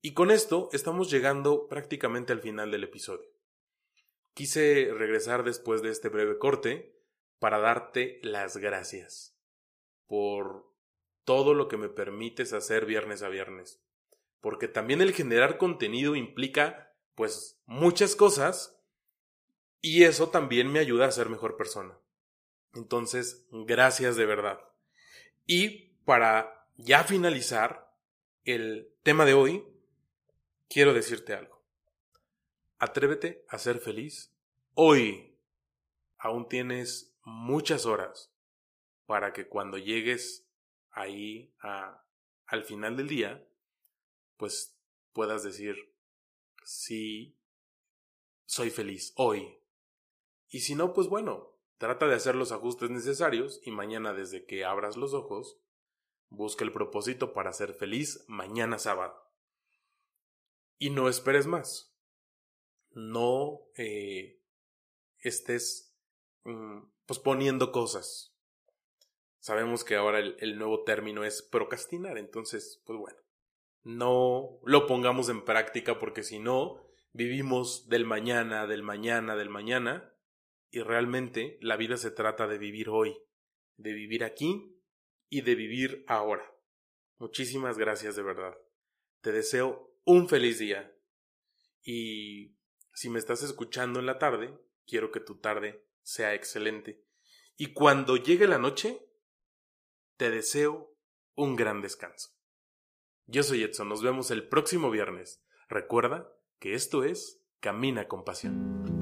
Y 0.00 0.14
con 0.14 0.30
esto 0.30 0.68
estamos 0.72 1.10
llegando 1.10 1.66
prácticamente 1.68 2.32
al 2.32 2.40
final 2.40 2.70
del 2.70 2.84
episodio. 2.84 3.28
Quise 4.34 4.92
regresar 4.94 5.42
después 5.44 5.82
de 5.82 5.90
este 5.90 6.08
breve 6.08 6.38
corte 6.38 6.96
para 7.38 7.58
darte 7.58 8.20
las 8.22 8.56
gracias 8.56 9.36
por 10.06 10.72
todo 11.24 11.54
lo 11.54 11.68
que 11.68 11.76
me 11.76 11.88
permites 11.88 12.52
hacer 12.52 12.86
viernes 12.86 13.22
a 13.22 13.28
viernes. 13.28 13.82
Porque 14.40 14.68
también 14.68 15.00
el 15.00 15.12
generar 15.12 15.58
contenido 15.58 16.16
implica 16.16 16.94
pues 17.14 17.60
muchas 17.66 18.16
cosas 18.16 18.80
y 19.80 20.04
eso 20.04 20.30
también 20.30 20.70
me 20.70 20.78
ayuda 20.78 21.06
a 21.06 21.12
ser 21.12 21.28
mejor 21.28 21.56
persona. 21.56 21.98
Entonces, 22.74 23.46
gracias 23.50 24.16
de 24.16 24.26
verdad. 24.26 24.60
Y 25.46 25.94
para 26.04 26.68
ya 26.76 27.04
finalizar 27.04 27.94
el 28.44 28.92
tema 29.02 29.24
de 29.24 29.34
hoy, 29.34 29.64
quiero 30.68 30.94
decirte 30.94 31.34
algo. 31.34 31.62
Atrévete 32.78 33.44
a 33.48 33.58
ser 33.58 33.78
feliz 33.78 34.34
hoy. 34.74 35.38
Aún 36.18 36.48
tienes 36.48 37.14
muchas 37.24 37.86
horas 37.86 38.32
para 39.06 39.32
que 39.32 39.48
cuando 39.48 39.78
llegues 39.78 40.48
ahí 40.90 41.52
a, 41.60 42.04
al 42.46 42.64
final 42.64 42.96
del 42.96 43.08
día, 43.08 43.46
pues 44.36 44.78
puedas 45.12 45.42
decir, 45.42 45.76
sí, 46.64 47.36
soy 48.46 48.70
feliz 48.70 49.12
hoy. 49.16 49.58
Y 50.48 50.60
si 50.60 50.74
no, 50.74 50.92
pues 50.92 51.08
bueno, 51.08 51.51
trata 51.82 52.06
de 52.06 52.14
hacer 52.14 52.36
los 52.36 52.52
ajustes 52.52 52.90
necesarios 52.90 53.60
y 53.64 53.72
mañana 53.72 54.12
desde 54.12 54.46
que 54.46 54.64
abras 54.64 54.96
los 54.96 55.14
ojos, 55.14 55.58
busca 56.28 56.62
el 56.62 56.70
propósito 56.70 57.32
para 57.32 57.52
ser 57.52 57.74
feliz 57.74 58.24
mañana 58.28 58.78
sábado. 58.78 59.20
Y 60.78 60.90
no 60.90 61.08
esperes 61.08 61.48
más. 61.48 61.92
No 62.92 63.62
eh, 63.74 64.40
estés 65.18 65.92
mm, 66.44 66.82
posponiendo 67.04 67.72
cosas. 67.72 68.32
Sabemos 69.40 69.82
que 69.82 69.96
ahora 69.96 70.20
el, 70.20 70.58
nuevo 70.58 70.84
término 70.84 71.24
es 71.24 71.42
procrastinar, 71.42 72.16
entonces, 72.16 72.80
pues 72.86 72.96
bueno, 72.96 73.18
no 73.82 74.60
lo 74.62 74.86
pongamos 74.86 75.28
en 75.30 75.44
práctica 75.44 75.98
porque 75.98 76.22
si 76.22 76.38
no, 76.38 76.80
vivimos 77.12 77.88
del 77.88 78.04
mañana, 78.04 78.68
del 78.68 78.84
mañana, 78.84 79.34
del 79.34 79.48
mañana, 79.48 80.11
y 80.72 80.80
realmente 80.80 81.58
la 81.60 81.76
vida 81.76 81.98
se 81.98 82.10
trata 82.10 82.48
de 82.48 82.56
vivir 82.56 82.88
hoy, 82.88 83.14
de 83.76 83.92
vivir 83.92 84.24
aquí 84.24 84.74
y 85.28 85.42
de 85.42 85.54
vivir 85.54 86.02
ahora. 86.08 86.50
Muchísimas 87.18 87.76
gracias 87.76 88.16
de 88.16 88.22
verdad. 88.22 88.56
Te 89.20 89.32
deseo 89.32 89.94
un 90.04 90.28
feliz 90.28 90.58
día. 90.58 90.96
Y 91.82 92.56
si 92.94 93.10
me 93.10 93.18
estás 93.18 93.42
escuchando 93.42 94.00
en 94.00 94.06
la 94.06 94.18
tarde, 94.18 94.58
quiero 94.86 95.12
que 95.12 95.20
tu 95.20 95.38
tarde 95.38 95.86
sea 96.00 96.34
excelente. 96.34 97.04
Y 97.56 97.74
cuando 97.74 98.16
llegue 98.16 98.48
la 98.48 98.58
noche, 98.58 99.06
te 100.16 100.30
deseo 100.30 100.96
un 101.34 101.54
gran 101.54 101.82
descanso. 101.82 102.30
Yo 103.26 103.42
soy 103.42 103.62
Edson, 103.62 103.90
nos 103.90 104.02
vemos 104.02 104.30
el 104.30 104.48
próximo 104.48 104.90
viernes. 104.90 105.44
Recuerda 105.68 106.32
que 106.58 106.72
esto 106.72 107.04
es 107.04 107.44
Camina 107.60 108.08
con 108.08 108.24
Pasión. 108.24 109.01